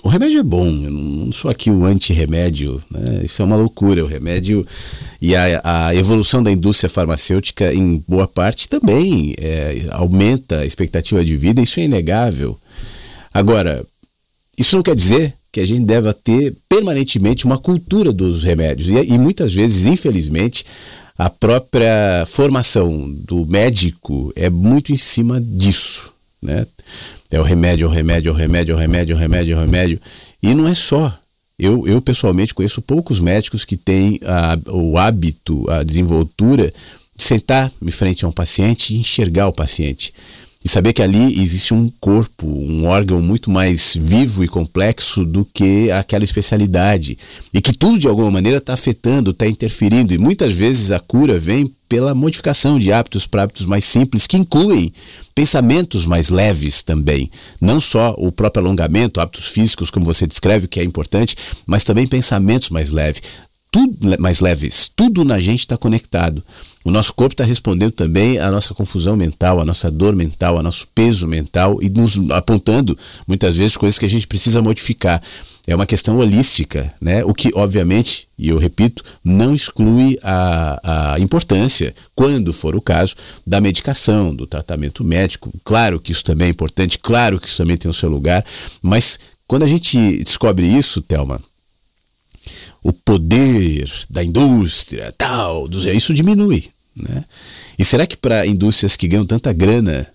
[0.05, 3.23] O remédio é bom, eu não sou aqui o anti-remédio, né?
[3.25, 4.05] isso é uma loucura.
[4.05, 4.67] O remédio
[5.19, 11.25] e a, a, evolução da indústria farmacêutica, em boa parte, também é, aumenta a expectativa
[11.25, 12.61] de vida, isso é inegável.
[13.33, 13.83] Agora,
[14.59, 18.89] isso não quer dizer que a gente deva ter permanentemente uma cultura dos remédios.
[18.89, 20.67] E, e muitas vezes, infelizmente,
[21.17, 26.13] a própria formação do médico é muito em cima disso.
[26.43, 26.67] Né?
[27.35, 29.55] É o remédio, é o remédio, é o remédio, é o remédio, é o remédio,
[29.55, 30.01] é o remédio.
[30.41, 31.13] E não é só.
[31.59, 36.73] Eu, eu pessoalmente conheço poucos médicos que têm a, o hábito, a desenvoltura
[37.17, 40.15] de sentar em frente a um paciente e enxergar o paciente.
[40.65, 45.45] E saber que ali existe um corpo, um órgão muito mais vivo e complexo do
[45.45, 47.19] que aquela especialidade.
[47.53, 50.15] E que tudo de alguma maneira está afetando, está interferindo.
[50.15, 54.37] E muitas vezes a cura vem pela modificação de hábitos para hábitos mais simples, que
[54.37, 54.93] incluem
[55.35, 57.31] pensamentos mais leves também.
[57.61, 62.07] Não só o próprio alongamento, hábitos físicos, como você descreve, que é importante, mas também
[62.07, 63.23] pensamentos mais leves.
[63.71, 64.89] Tudo mais leves.
[64.95, 66.45] Tudo na gente está conectado.
[66.85, 70.63] O nosso corpo está respondendo também à nossa confusão mental, à nossa dor mental, ao
[70.63, 75.21] nosso peso mental e nos apontando muitas vezes coisas que a gente precisa modificar
[75.67, 77.25] é uma questão holística, né?
[77.25, 83.17] o que, obviamente, e eu repito, não exclui a, a importância, quando for o caso,
[83.47, 85.51] da medicação, do tratamento médico.
[85.65, 88.45] Claro que isso também é importante, claro que isso também tem o seu lugar,
[88.83, 91.41] mas quando a gente descobre isso, Thelma,
[92.83, 96.69] o poder da indústria, tal, isso diminui.
[96.95, 97.25] Né?
[97.79, 100.07] E será que para indústrias que ganham tanta grana,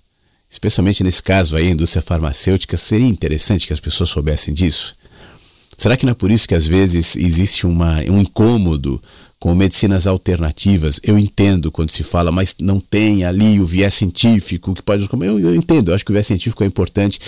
[0.49, 4.95] especialmente nesse caso aí, a indústria farmacêutica, seria interessante que as pessoas soubessem disso?
[5.79, 9.01] Será que não é por isso que às vezes existe uma, um incômodo
[9.39, 10.99] com medicinas alternativas?
[11.01, 15.07] Eu entendo quando se fala, mas não tem ali o viés científico que pode.
[15.09, 17.21] Eu, eu entendo, eu acho que o viés científico é importante.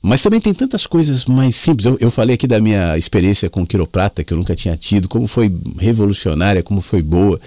[0.00, 1.84] Mas também tem tantas coisas mais simples.
[1.84, 5.26] Eu, eu falei aqui da minha experiência com quiroprata, que eu nunca tinha tido, como
[5.26, 7.38] foi revolucionária, como foi boa.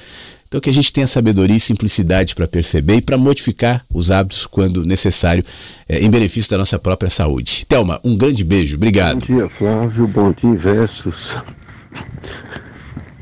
[0.51, 4.45] Então que a gente tenha sabedoria e simplicidade para perceber e para modificar os hábitos
[4.45, 5.45] quando necessário,
[5.87, 7.65] é, em benefício da nossa própria saúde.
[7.65, 9.25] Telma, um grande beijo, obrigado.
[9.25, 11.37] Bom dia, Flávio, bom dia, Versus.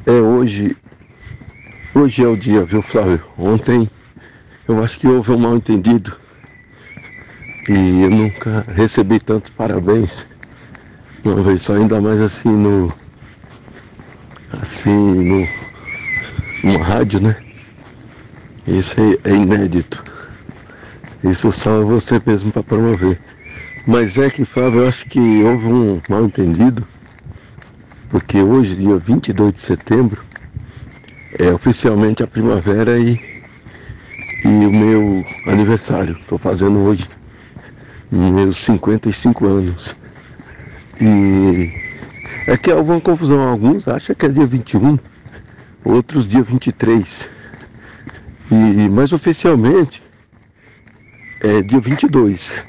[0.07, 0.75] É hoje,
[1.93, 3.23] hoje é o dia, viu, Flávio?
[3.37, 3.87] Ontem
[4.67, 6.17] eu acho que houve um mal entendido
[7.69, 10.25] e eu nunca recebi tantos parabéns.
[11.23, 12.91] Uma vez só, ainda mais assim no.
[14.51, 15.68] Assim no
[16.63, 17.35] uma rádio, né?
[18.67, 20.03] Isso é, é inédito.
[21.23, 23.19] Isso só você mesmo para promover.
[23.87, 26.87] Mas é que, Flávio, eu acho que houve um mal entendido,
[28.09, 30.23] porque hoje, dia 22 de setembro,
[31.37, 33.19] é oficialmente a primavera e,
[34.43, 36.17] e o meu aniversário.
[36.19, 37.07] Estou fazendo hoje
[38.11, 39.95] meus 55 anos.
[40.99, 41.71] E
[42.47, 43.41] é que houve uma confusão.
[43.41, 44.97] Alguns acham que é dia 21,
[45.83, 47.31] outros dia 23.
[48.51, 50.01] E, mas oficialmente
[51.41, 52.65] é dia 22.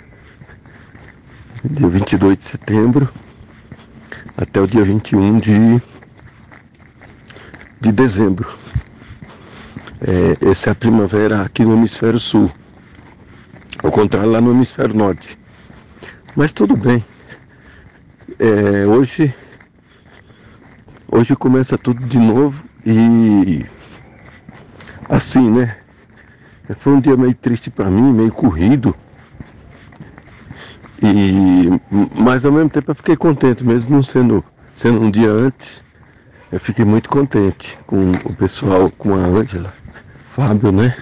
[1.64, 3.12] Dia 22 de setembro
[4.36, 5.82] até o dia 21 de,
[7.80, 8.48] de dezembro.
[10.00, 12.50] É, essa é a primavera aqui no hemisfério sul.
[13.82, 15.38] Ao contrário, lá no hemisfério norte.
[16.36, 17.04] Mas tudo bem.
[18.38, 19.34] É, hoje,
[21.10, 23.66] hoje começa tudo de novo e
[25.08, 25.76] assim, né?
[26.78, 28.94] Foi um dia meio triste para mim, meio corrido.
[31.02, 31.68] E
[32.14, 35.82] mas ao mesmo tempo eu fiquei contente, mesmo não sendo, sendo um dia antes.
[36.52, 39.72] Eu fiquei muito contente com o pessoal, com a Ângela,
[40.28, 40.96] Fábio, né?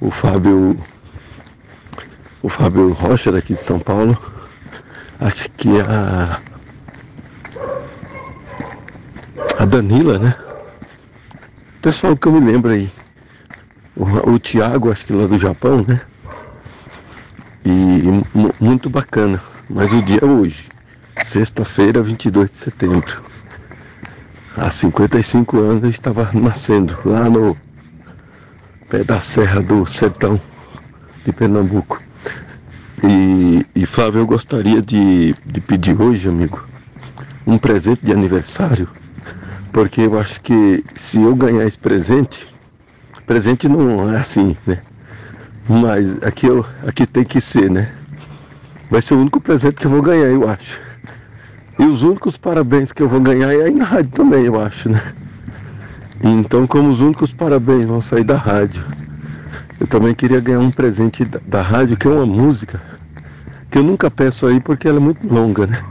[0.00, 0.78] O Fábio,
[2.42, 4.16] o Fábio Rocha daqui de São Paulo.
[5.20, 6.40] Acho que a
[9.58, 10.45] a Danila, né?
[11.86, 12.90] Pessoal que eu me lembro aí.
[13.94, 16.00] O, o Tiago, acho que lá do Japão, né?
[17.64, 18.02] E
[18.58, 19.40] muito bacana.
[19.70, 20.66] Mas o dia é hoje,
[21.24, 23.22] sexta-feira, 22 de setembro.
[24.56, 27.56] há 55 anos eu estava nascendo lá no
[28.90, 30.40] pé da Serra do Sertão
[31.24, 32.02] de Pernambuco.
[33.04, 36.66] E, e Flávio, eu gostaria de, de pedir hoje, amigo,
[37.46, 38.88] um presente de aniversário,
[39.72, 42.46] porque eu acho que se eu ganhar esse presente,
[43.26, 44.80] presente não é assim, né?
[45.68, 47.92] Mas aqui, eu, aqui tem que ser, né?
[48.90, 50.80] Vai ser o único presente que eu vou ganhar, eu acho.
[51.78, 54.88] E os únicos parabéns que eu vou ganhar é aí na rádio também, eu acho,
[54.88, 55.02] né?
[56.22, 58.86] Então, como os únicos parabéns vão sair da rádio,
[59.78, 62.80] eu também queria ganhar um presente da, da rádio, que é uma música,
[63.70, 65.82] que eu nunca peço aí porque ela é muito longa, né?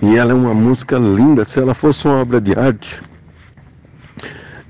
[0.00, 1.44] E ela é uma música linda.
[1.44, 3.00] Se ela fosse uma obra de arte,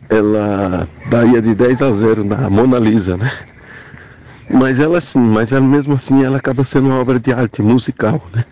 [0.08, 3.30] ela daria de 10 a 0 na Mona Lisa, né?
[4.50, 8.22] Mas ela sim, mas ela mesmo assim ela acaba sendo uma obra de arte musical,
[8.34, 8.44] né?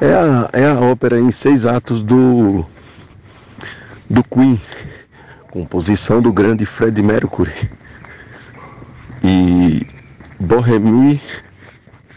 [0.00, 2.64] É a, é a ópera em seis atos do,
[4.08, 4.60] do Queen,
[5.50, 7.52] composição do grande Fred Mercury.
[9.22, 9.86] E
[10.40, 11.20] Bohemie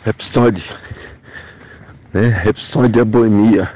[0.03, 0.63] Rhapsody
[2.15, 2.29] né?
[2.29, 3.69] Rhapsódia Boemia,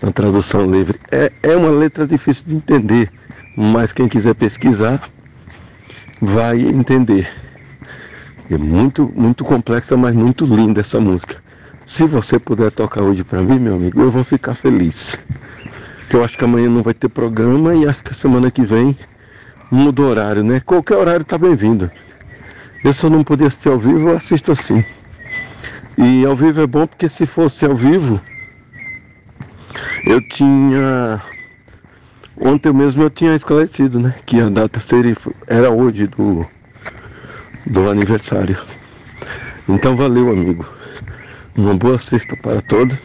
[0.00, 0.98] na tradução livre.
[1.10, 3.10] É, é uma letra difícil de entender,
[3.54, 5.02] mas quem quiser pesquisar
[6.18, 7.28] vai entender.
[8.50, 11.42] É muito, muito complexa, mas muito linda essa música.
[11.84, 15.18] Se você puder tocar hoje para mim, meu amigo, eu vou ficar feliz.
[16.08, 18.64] Que eu acho que amanhã não vai ter programa e acho que a semana que
[18.64, 18.96] vem
[19.70, 20.60] muda o horário, né?
[20.60, 21.90] Qualquer horário tá bem-vindo.
[22.82, 24.82] Eu só não podia assistir ao vivo, eu assisto assim.
[25.98, 28.20] E ao vivo é bom porque se fosse ao vivo,
[30.04, 31.22] eu tinha.
[32.40, 34.14] Ontem mesmo eu tinha esclarecido, né?
[34.24, 35.14] Que a data seria,
[35.46, 36.46] era hoje do,
[37.66, 38.58] do aniversário.
[39.68, 40.68] Então valeu, amigo.
[41.54, 42.98] Uma boa sexta para todos.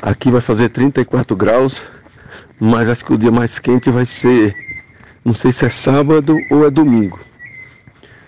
[0.00, 1.90] Aqui vai fazer 34 graus,
[2.60, 4.54] mas acho que o dia mais quente vai ser.
[5.24, 7.18] Não sei se é sábado ou é domingo.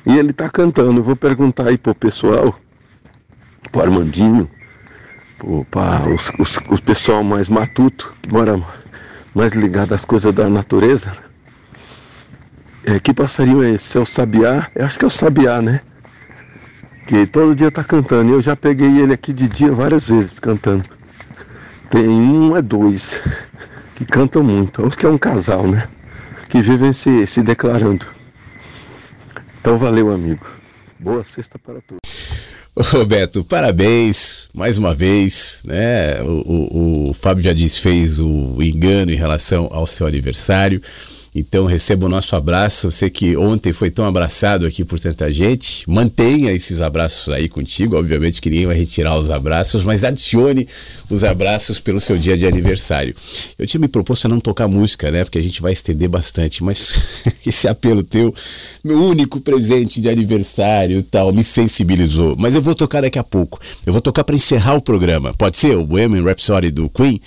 [0.04, 1.00] E ele tá cantando.
[1.00, 2.58] Eu vou perguntar aí pro pessoal
[3.70, 4.50] pro Armandinho,
[5.70, 8.60] para os, os, os pessoal mais matuto, que mora
[9.34, 11.12] mais ligado às coisas da natureza.
[12.84, 13.98] É, que passarinho é esse?
[13.98, 14.68] É o sabiá?
[14.74, 15.80] Eu acho que é o sabiá, né?
[17.06, 18.32] Que todo dia tá cantando.
[18.32, 20.88] Eu já peguei ele aqui de dia várias vezes cantando.
[21.90, 23.20] Tem um, é dois,
[23.94, 24.86] que cantam muito.
[24.86, 25.88] Acho que é um casal, né?
[26.48, 28.06] Que vivem se, se declarando.
[29.60, 30.46] Então valeu, amigo.
[30.98, 32.05] Boa sexta para todos.
[32.78, 36.20] Roberto, parabéns mais uma vez, né?
[36.22, 40.82] O, o, o Fábio já disse, fez o engano em relação ao seu aniversário.
[41.38, 42.90] Então receba o nosso abraço.
[42.90, 45.88] Sei que ontem foi tão abraçado aqui por tanta gente.
[45.88, 47.94] Mantenha esses abraços aí contigo.
[47.94, 50.66] Obviamente que ninguém vai retirar os abraços, mas adicione
[51.10, 53.14] os abraços pelo seu dia de aniversário.
[53.58, 55.24] Eu tinha me proposto a não tocar música, né?
[55.24, 57.02] Porque a gente vai estender bastante, mas
[57.44, 58.34] esse apelo teu,
[58.82, 62.34] meu único presente de aniversário e tal, me sensibilizou.
[62.38, 63.60] Mas eu vou tocar daqui a pouco.
[63.84, 65.34] Eu vou tocar para encerrar o programa.
[65.34, 67.20] Pode ser o Bohemian Rhapsody do Queen?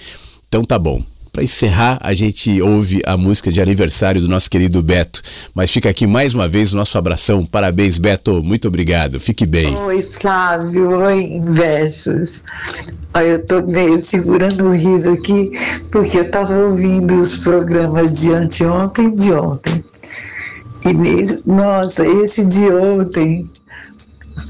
[0.47, 1.03] Então tá bom.
[1.39, 5.21] Para encerrar, a gente ouve a música de aniversário do nosso querido Beto.
[5.55, 7.45] Mas fica aqui mais uma vez o nosso abração.
[7.45, 8.43] Parabéns, Beto.
[8.43, 9.21] Muito obrigado.
[9.21, 9.73] Fique bem.
[9.73, 10.89] Oi, Flávio.
[10.99, 12.43] Oi, Versos.
[13.13, 15.49] Olha, eu tô meio segurando o riso aqui,
[15.89, 19.81] porque eu tava ouvindo os programas de anteontem de ontem.
[20.85, 23.49] E nossa, esse de ontem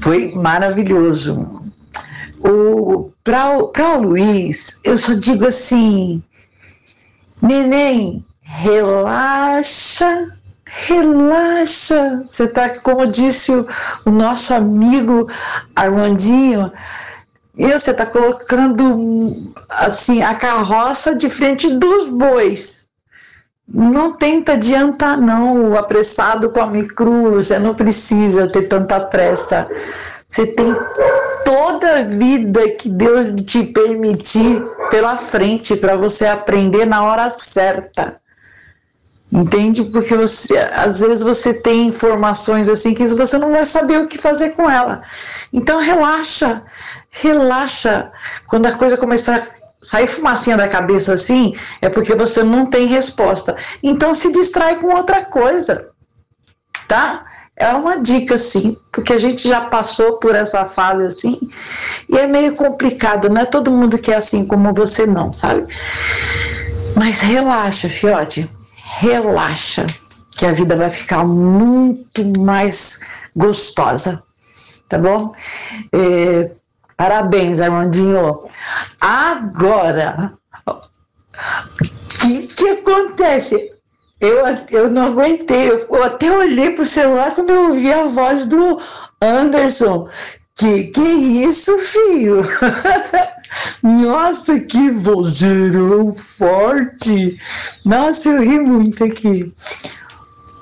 [0.00, 1.70] foi maravilhoso.
[2.40, 6.20] O para o Luiz, eu só digo assim,
[7.42, 10.28] Neném, relaxa,
[10.66, 12.22] relaxa.
[12.22, 13.66] Você está, como disse o,
[14.04, 15.26] o, nosso amigo
[15.74, 16.70] Armandinho,
[17.56, 22.88] você está colocando assim a carroça de frente dos bois.
[23.72, 25.70] Não tenta adiantar, não.
[25.70, 29.68] O apressado come cru, você não precisa ter tanta pressa.
[30.28, 30.74] Você tem
[31.44, 38.20] toda a vida que Deus te permitir pela frente para você aprender na hora certa.
[39.32, 39.84] Entende?
[39.84, 44.18] Porque você, às vezes você tem informações assim que você não vai saber o que
[44.18, 45.02] fazer com ela.
[45.52, 46.64] Então relaxa,
[47.10, 48.10] relaxa.
[48.48, 49.46] Quando a coisa começar a
[49.80, 53.56] sair fumacinha da cabeça assim, é porque você não tem resposta.
[53.80, 55.90] Então se distrai com outra coisa,
[56.88, 57.24] tá?
[57.60, 61.38] É uma dica, sim, porque a gente já passou por essa fase assim,
[62.08, 65.66] e é meio complicado, não é todo mundo que é assim como você, não, sabe?
[66.96, 69.86] Mas relaxa, fiote, relaxa,
[70.32, 73.00] que a vida vai ficar muito mais
[73.36, 74.22] gostosa,
[74.88, 75.30] tá bom?
[75.92, 76.52] É,
[76.96, 78.40] parabéns, Armandinho.
[78.98, 80.32] Agora,
[82.08, 83.72] que que acontece?
[84.20, 88.78] Eu, eu não aguentei, eu até olhei pro celular quando eu ouvi a voz do
[89.20, 90.08] Anderson.
[90.58, 92.42] Que que isso, filho?
[93.82, 97.38] Nossa, que vozeirão forte!
[97.84, 99.50] Nossa, eu ri muito aqui.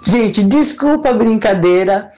[0.06, 2.10] Gente, desculpa a brincadeira.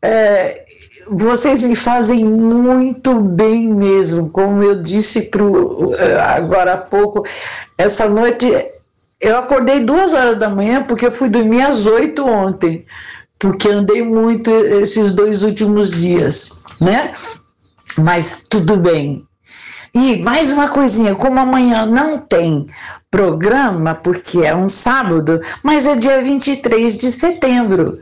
[0.00, 0.64] É,
[1.10, 4.30] vocês me fazem muito bem mesmo.
[4.30, 7.26] Como eu disse pro, é, agora há pouco,
[7.76, 8.46] essa noite
[9.24, 12.84] eu acordei duas horas da manhã porque eu fui dormir às oito ontem,
[13.38, 16.50] porque andei muito esses dois últimos dias,
[16.80, 17.12] né?
[17.96, 19.26] Mas tudo bem.
[19.94, 22.66] E mais uma coisinha, como amanhã não tem
[23.10, 27.98] programa, porque é um sábado, mas é dia 23 de setembro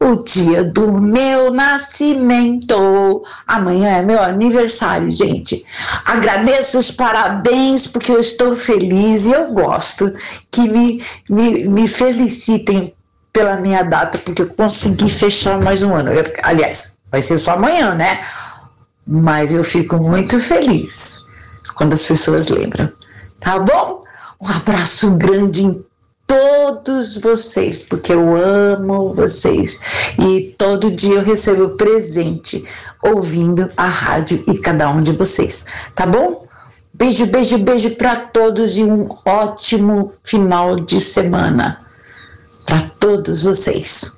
[0.00, 3.22] o dia do meu nascimento.
[3.46, 5.64] Amanhã é meu aniversário, gente.
[6.04, 10.12] Agradeço os parabéns porque eu estou feliz e eu gosto
[10.50, 12.94] que me, me, me felicitem
[13.32, 16.12] pela minha data, porque eu consegui fechar mais um ano.
[16.12, 18.24] Eu, aliás, vai ser só amanhã, né?
[19.06, 21.24] Mas eu fico muito feliz
[21.74, 22.90] quando as pessoas lembram.
[23.40, 24.00] Tá bom?
[24.40, 25.84] Um abraço grande em
[26.26, 29.80] todos vocês, porque eu amo vocês
[30.18, 32.64] e todo dia eu recebo presente
[33.02, 36.46] ouvindo a rádio e cada um de vocês, tá bom?
[36.94, 41.84] Beijo, beijo, beijo para todos e um ótimo final de semana
[42.64, 44.12] para todos vocês.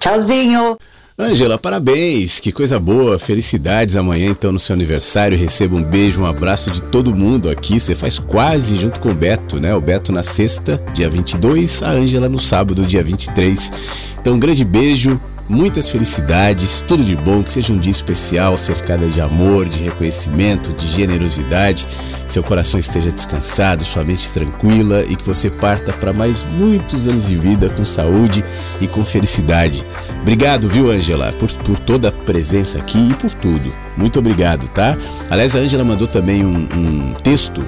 [0.00, 0.76] Tchauzinho.
[1.20, 6.26] Ângela, parabéns, que coisa boa, felicidades amanhã então no seu aniversário, receba um beijo, um
[6.26, 9.74] abraço de todo mundo aqui, você faz quase junto com o Beto, né?
[9.74, 13.72] O Beto na sexta, dia 22, a Ângela no sábado, dia 23.
[14.20, 19.06] Então um grande beijo, muitas felicidades, tudo de bom, que seja um dia especial, cercada
[19.06, 21.86] de amor, de reconhecimento, de generosidade,
[22.26, 27.06] que seu coração esteja descansado, sua mente tranquila e que você parta para mais muitos
[27.06, 28.44] anos de vida com saúde
[28.80, 29.86] e com felicidade.
[30.20, 33.72] Obrigado, viu, Angela, por, por toda a presença aqui e por tudo.
[33.96, 34.96] Muito obrigado, tá?
[35.30, 37.64] Aliás, a Angela mandou também um, um texto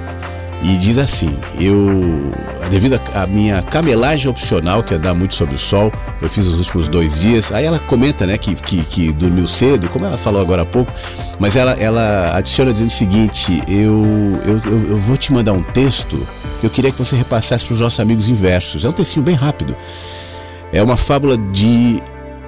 [0.62, 2.32] e diz assim: Eu,
[2.68, 6.58] devido à minha camelagem opcional, que é andar muito sobre o sol, eu fiz os
[6.58, 7.52] últimos dois dias.
[7.52, 10.92] Aí ela comenta, né, que, que, que dormiu cedo, como ela falou agora há pouco,
[11.38, 15.62] mas ela, ela adiciona dizendo o seguinte: eu, eu, eu, eu vou te mandar um
[15.62, 16.26] texto
[16.60, 18.84] que eu queria que você repassasse para os nossos amigos inversos.
[18.84, 19.74] É um textinho bem rápido.
[20.72, 22.00] É uma fábula de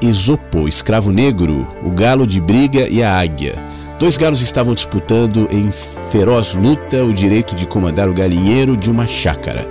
[0.02, 3.54] Esopo, escravo negro, o galo de briga e a águia.
[4.02, 9.06] Dois galos estavam disputando em feroz luta o direito de comandar o galinheiro de uma
[9.06, 9.64] chácara.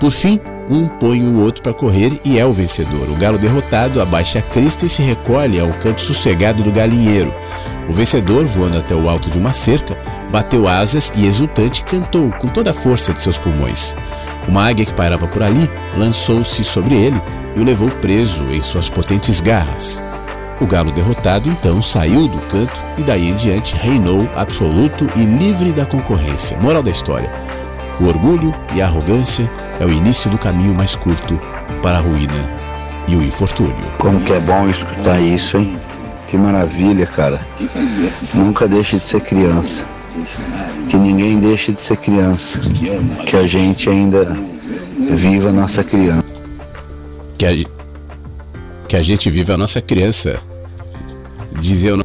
[0.00, 3.08] Por fim, um põe o outro para correr e é o vencedor.
[3.08, 7.32] O galo derrotado abaixa a crista e se recolhe ao canto sossegado do galinheiro.
[7.88, 9.96] O vencedor, voando até o alto de uma cerca,
[10.32, 13.94] bateu asas e exultante cantou com toda a força de seus pulmões.
[14.48, 17.22] Uma águia que pairava por ali lançou-se sobre ele
[17.54, 20.02] e o levou preso em suas potentes garras.
[20.60, 25.72] O galo derrotado então saiu do canto e daí em diante reinou absoluto e livre
[25.72, 26.58] da concorrência.
[26.60, 27.32] Moral da história:
[27.98, 29.50] o orgulho e a arrogância
[29.80, 31.40] é o início do caminho mais curto
[31.82, 32.60] para a ruína
[33.08, 33.74] e o infortúnio.
[33.98, 35.74] Como que é bom escutar isso, hein?
[36.26, 37.40] Que maravilha, cara.
[38.34, 39.86] Nunca deixe de ser criança.
[40.90, 42.60] Que ninguém deixe de ser criança.
[43.26, 44.24] Que a gente ainda
[44.98, 46.22] viva a nossa criança.
[47.38, 47.50] Que a,
[48.86, 50.38] que a gente viva a nossa criança
[51.60, 52.00] dizia o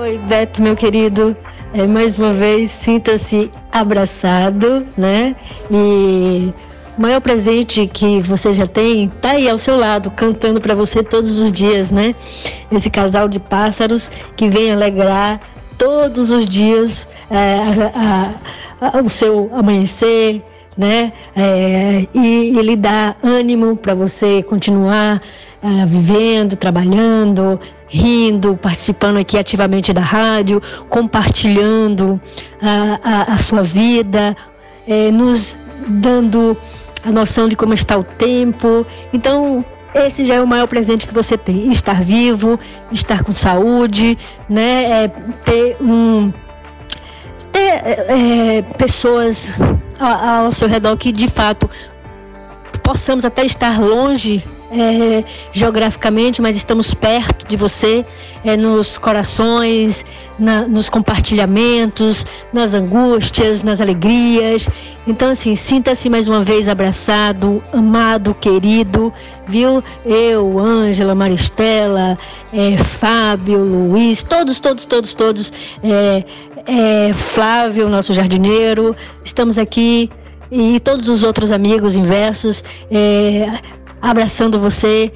[0.00, 1.36] Oi, Beto, meu querido.
[1.74, 5.34] É, mais uma vez, sinta-se abraçado, né?
[5.70, 6.52] E
[6.98, 11.02] o maior presente que você já tem está aí ao seu lado, cantando para você
[11.02, 12.14] todos os dias, né?
[12.70, 15.40] Esse casal de pássaros que vem alegrar
[15.78, 17.60] todos os dias é,
[17.94, 20.42] a, a, a, o seu amanhecer,
[20.76, 21.10] né?
[21.34, 25.22] É, e, e lhe dá ânimo para você continuar
[25.62, 32.20] é, vivendo, trabalhando, rindo, participando aqui ativamente da rádio, compartilhando
[32.60, 34.36] a, a, a sua vida,
[34.88, 35.56] é, nos
[35.86, 36.56] dando
[37.04, 38.84] a noção de como está o tempo.
[39.12, 39.64] Então,
[39.94, 42.58] esse já é o maior presente que você tem: estar vivo,
[42.90, 44.18] estar com saúde,
[44.48, 45.04] né?
[45.04, 45.08] É,
[45.44, 46.32] ter um
[47.52, 49.52] ter é, pessoas
[50.00, 51.68] ao, ao seu redor que de fato
[52.82, 54.42] possamos até estar longe
[54.72, 55.22] é,
[55.52, 58.04] geograficamente, mas estamos perto de você,
[58.42, 60.04] é, nos corações,
[60.38, 64.68] na, nos compartilhamentos, nas angústias, nas alegrias.
[65.06, 69.12] Então, assim, sinta-se mais uma vez abraçado, amado, querido,
[69.46, 69.84] viu?
[70.04, 72.18] Eu, Ângela, Maristela,
[72.52, 75.52] é, Fábio, Luiz, todos, todos, todos, todos,
[75.84, 76.24] é,
[76.66, 80.08] é, Flávio, nosso jardineiro, estamos aqui
[80.50, 83.46] e todos os outros amigos inversos, é,
[84.02, 85.12] abraçando você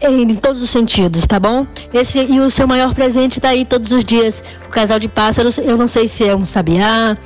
[0.00, 1.66] é, em todos os sentidos, tá bom?
[1.92, 4.44] Esse e o seu maior presente tá aí todos os dias.
[4.66, 7.16] O casal de pássaros, eu não sei se é um sabiá,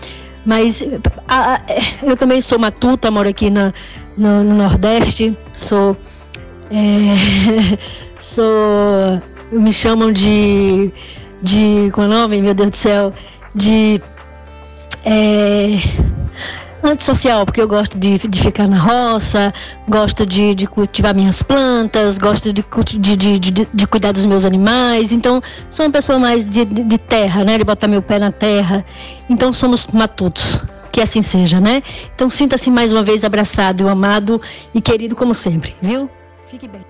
[0.46, 0.82] mas
[1.26, 1.60] a, a,
[2.02, 3.74] eu também sou matuta, moro aqui na,
[4.16, 5.96] no, no Nordeste, sou
[6.70, 7.76] é,
[8.20, 9.20] sou
[9.50, 10.92] me chamam de
[11.42, 13.12] de como é o nome, meu Deus do céu,
[13.54, 14.00] de
[15.04, 15.78] é,
[16.82, 19.52] antissocial, porque eu gosto de, de ficar na roça,
[19.88, 22.64] gosto de, de cultivar minhas plantas, gosto de,
[22.98, 25.12] de, de, de, cuidar dos meus animais.
[25.12, 27.58] Então, sou uma pessoa mais de, de, terra, né?
[27.58, 28.84] De botar meu pé na terra.
[29.28, 30.60] Então, somos matutos.
[30.92, 31.82] Que assim seja, né?
[32.14, 34.40] Então, sinta-se mais uma vez abraçado, amado
[34.74, 36.10] e querido como sempre, viu?
[36.48, 36.84] Fique bem.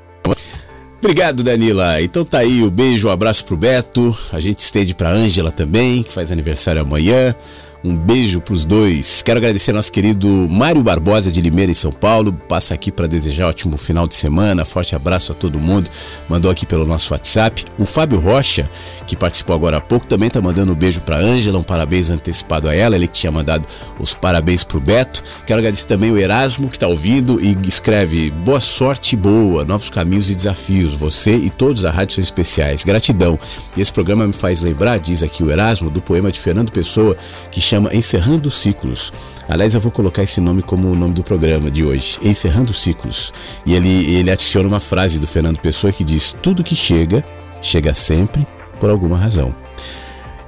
[1.00, 2.00] Obrigado, Danila.
[2.02, 4.16] Então tá aí o beijo, o um abraço pro Beto.
[4.32, 7.34] A gente estende pra Ângela também, que faz aniversário amanhã.
[7.82, 9.22] Um beijo para os dois.
[9.22, 12.30] Quero agradecer ao nosso querido Mário Barbosa de Limeira, em São Paulo.
[12.46, 14.66] Passa aqui para desejar um ótimo final de semana.
[14.66, 15.90] Forte abraço a todo mundo.
[16.28, 17.64] Mandou aqui pelo nosso WhatsApp.
[17.78, 18.68] O Fábio Rocha,
[19.06, 21.58] que participou agora há pouco, também está mandando um beijo para Ângela.
[21.58, 22.96] Um parabéns antecipado a ela.
[22.96, 23.66] Ele que tinha mandado
[23.98, 25.24] os parabéns para o Beto.
[25.46, 30.28] Quero agradecer também o Erasmo, que está ouvindo e escreve: boa sorte boa, novos caminhos
[30.28, 30.92] e desafios.
[30.92, 32.84] Você e todos a rádio são especiais.
[32.84, 33.38] Gratidão.
[33.74, 37.16] E esse programa me faz lembrar, diz aqui o Erasmo, do poema de Fernando Pessoa,
[37.50, 39.12] que chama Encerrando Ciclos.
[39.48, 43.32] Aliás, eu vou colocar esse nome como o nome do programa de hoje, Encerrando Ciclos.
[43.64, 47.24] E ele, ele adiciona uma frase do Fernando Pessoa que diz: Tudo que chega,
[47.62, 48.44] chega sempre
[48.80, 49.54] por alguma razão.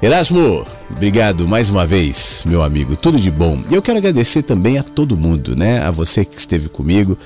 [0.02, 2.96] Erasmo, obrigado mais uma vez, meu amigo.
[2.96, 3.62] Tudo de bom.
[3.70, 5.80] E eu quero agradecer também a todo mundo, né?
[5.80, 7.16] A você que esteve comigo,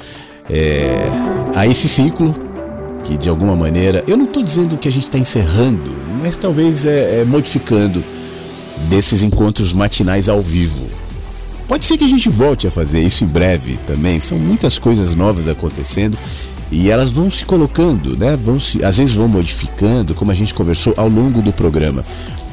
[0.51, 0.91] é,
[1.55, 2.37] a esse ciclo
[3.03, 5.91] que de alguma maneira, eu não estou dizendo que a gente está encerrando,
[6.21, 8.05] mas talvez é, é modificando
[8.89, 10.87] desses encontros matinais ao vivo.
[11.69, 14.21] Pode ser que a gente volte a fazer isso em breve também.
[14.21, 16.17] São muitas coisas novas acontecendo
[16.71, 18.37] e elas vão se colocando, né?
[18.37, 22.05] Vão se, às vezes vão modificando, como a gente conversou ao longo do programa.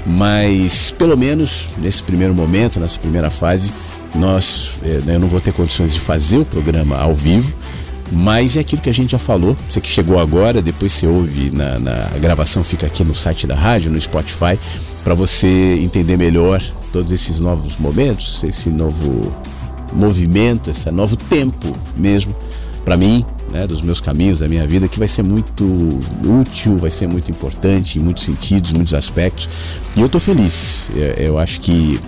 [0.05, 3.71] Mas pelo menos nesse primeiro momento, nessa primeira fase,
[4.15, 7.53] nós, eh, né, eu não vou ter condições de fazer o programa ao vivo,
[8.13, 9.57] mas é aquilo que a gente já falou.
[9.67, 13.55] Você que chegou agora, depois você ouve na, na gravação, fica aqui no site da
[13.55, 14.57] rádio, no Spotify
[15.03, 16.61] para você entender melhor
[16.91, 19.33] todos esses novos momentos, esse novo
[19.91, 22.33] movimento, esse novo tempo mesmo
[22.85, 25.63] para mim, né, dos meus caminhos, da minha vida, que vai ser muito
[26.41, 29.49] útil, vai ser muito importante em muitos sentidos, muitos aspectos.
[29.95, 30.91] E eu estou feliz.
[30.95, 31.99] É, eu acho que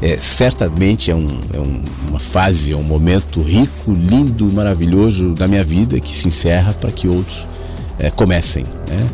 [0.00, 5.48] é, certamente é, um, é um, uma fase, é um momento rico, lindo, maravilhoso da
[5.48, 7.48] minha vida que se encerra para que outros
[7.98, 8.64] é, comecem.
[8.86, 9.08] Né?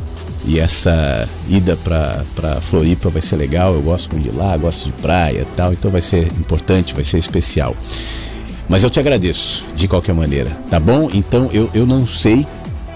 [0.47, 3.74] E essa ida para Floripa vai ser legal.
[3.74, 7.05] Eu gosto muito de lá, gosto de praia e tal, então vai ser importante, vai
[7.05, 7.74] ser especial.
[8.69, 11.11] Mas eu te agradeço de qualquer maneira, tá bom?
[11.12, 12.47] Então eu, eu não sei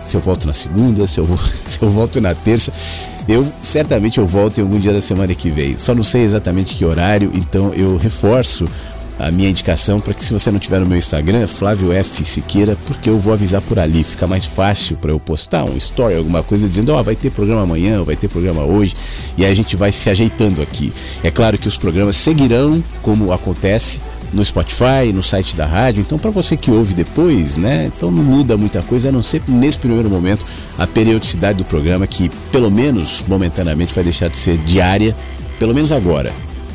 [0.00, 1.26] se eu volto na segunda, se eu,
[1.66, 2.72] se eu volto na terça.
[3.28, 5.78] Eu certamente eu volto em algum dia da semana que vem.
[5.78, 8.66] Só não sei exatamente que horário, então eu reforço
[9.18, 12.76] a minha indicação para que se você não tiver no meu Instagram, Flávio F Siqueira,
[12.86, 16.42] porque eu vou avisar por ali, fica mais fácil para eu postar um story, alguma
[16.42, 18.94] coisa dizendo, ó, oh, vai ter programa amanhã, vai ter programa hoje,
[19.36, 20.92] e aí a gente vai se ajeitando aqui.
[21.22, 24.00] É claro que os programas seguirão como acontece
[24.32, 26.00] no Spotify, no site da rádio.
[26.00, 27.90] Então, para você que ouve depois, né?
[27.94, 30.46] Então não muda muita coisa, a não ser nesse primeiro momento
[30.78, 35.14] a periodicidade do programa, que pelo menos momentaneamente vai deixar de ser diária,
[35.58, 36.32] pelo menos agora.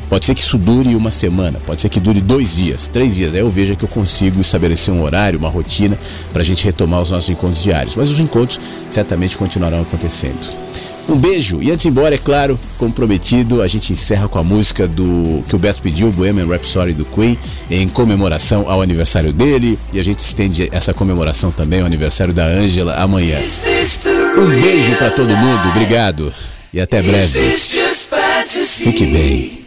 [0.08, 3.32] Pode ser que isso dure uma semana, pode ser que dure dois dias, três dias.
[3.34, 5.98] Aí eu vejo que eu consigo estabelecer um horário, uma rotina
[6.32, 7.96] para a gente retomar os nossos encontros diários.
[7.96, 10.63] Mas os encontros certamente continuarão acontecendo.
[11.08, 14.38] Um beijo e antes de ir embora, é claro, como prometido, a gente encerra com
[14.38, 17.38] a música do que o Beto pediu, Bohemian Rhapsody do Queen,
[17.70, 22.46] em comemoração ao aniversário dele e a gente estende essa comemoração também ao aniversário da
[22.46, 23.38] Ângela amanhã.
[24.38, 26.32] Um beijo para todo mundo, obrigado
[26.72, 27.50] e até breve.
[28.66, 29.64] Fique bem.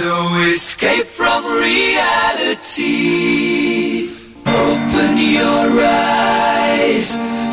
[0.00, 2.78] No escape from reality.
[4.46, 7.16] Open your eyes,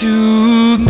[0.00, 0.89] To me.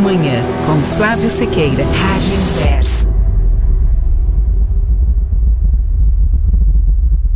[0.00, 2.79] Manhã com Flávio Sequeira, Rádio Inverso.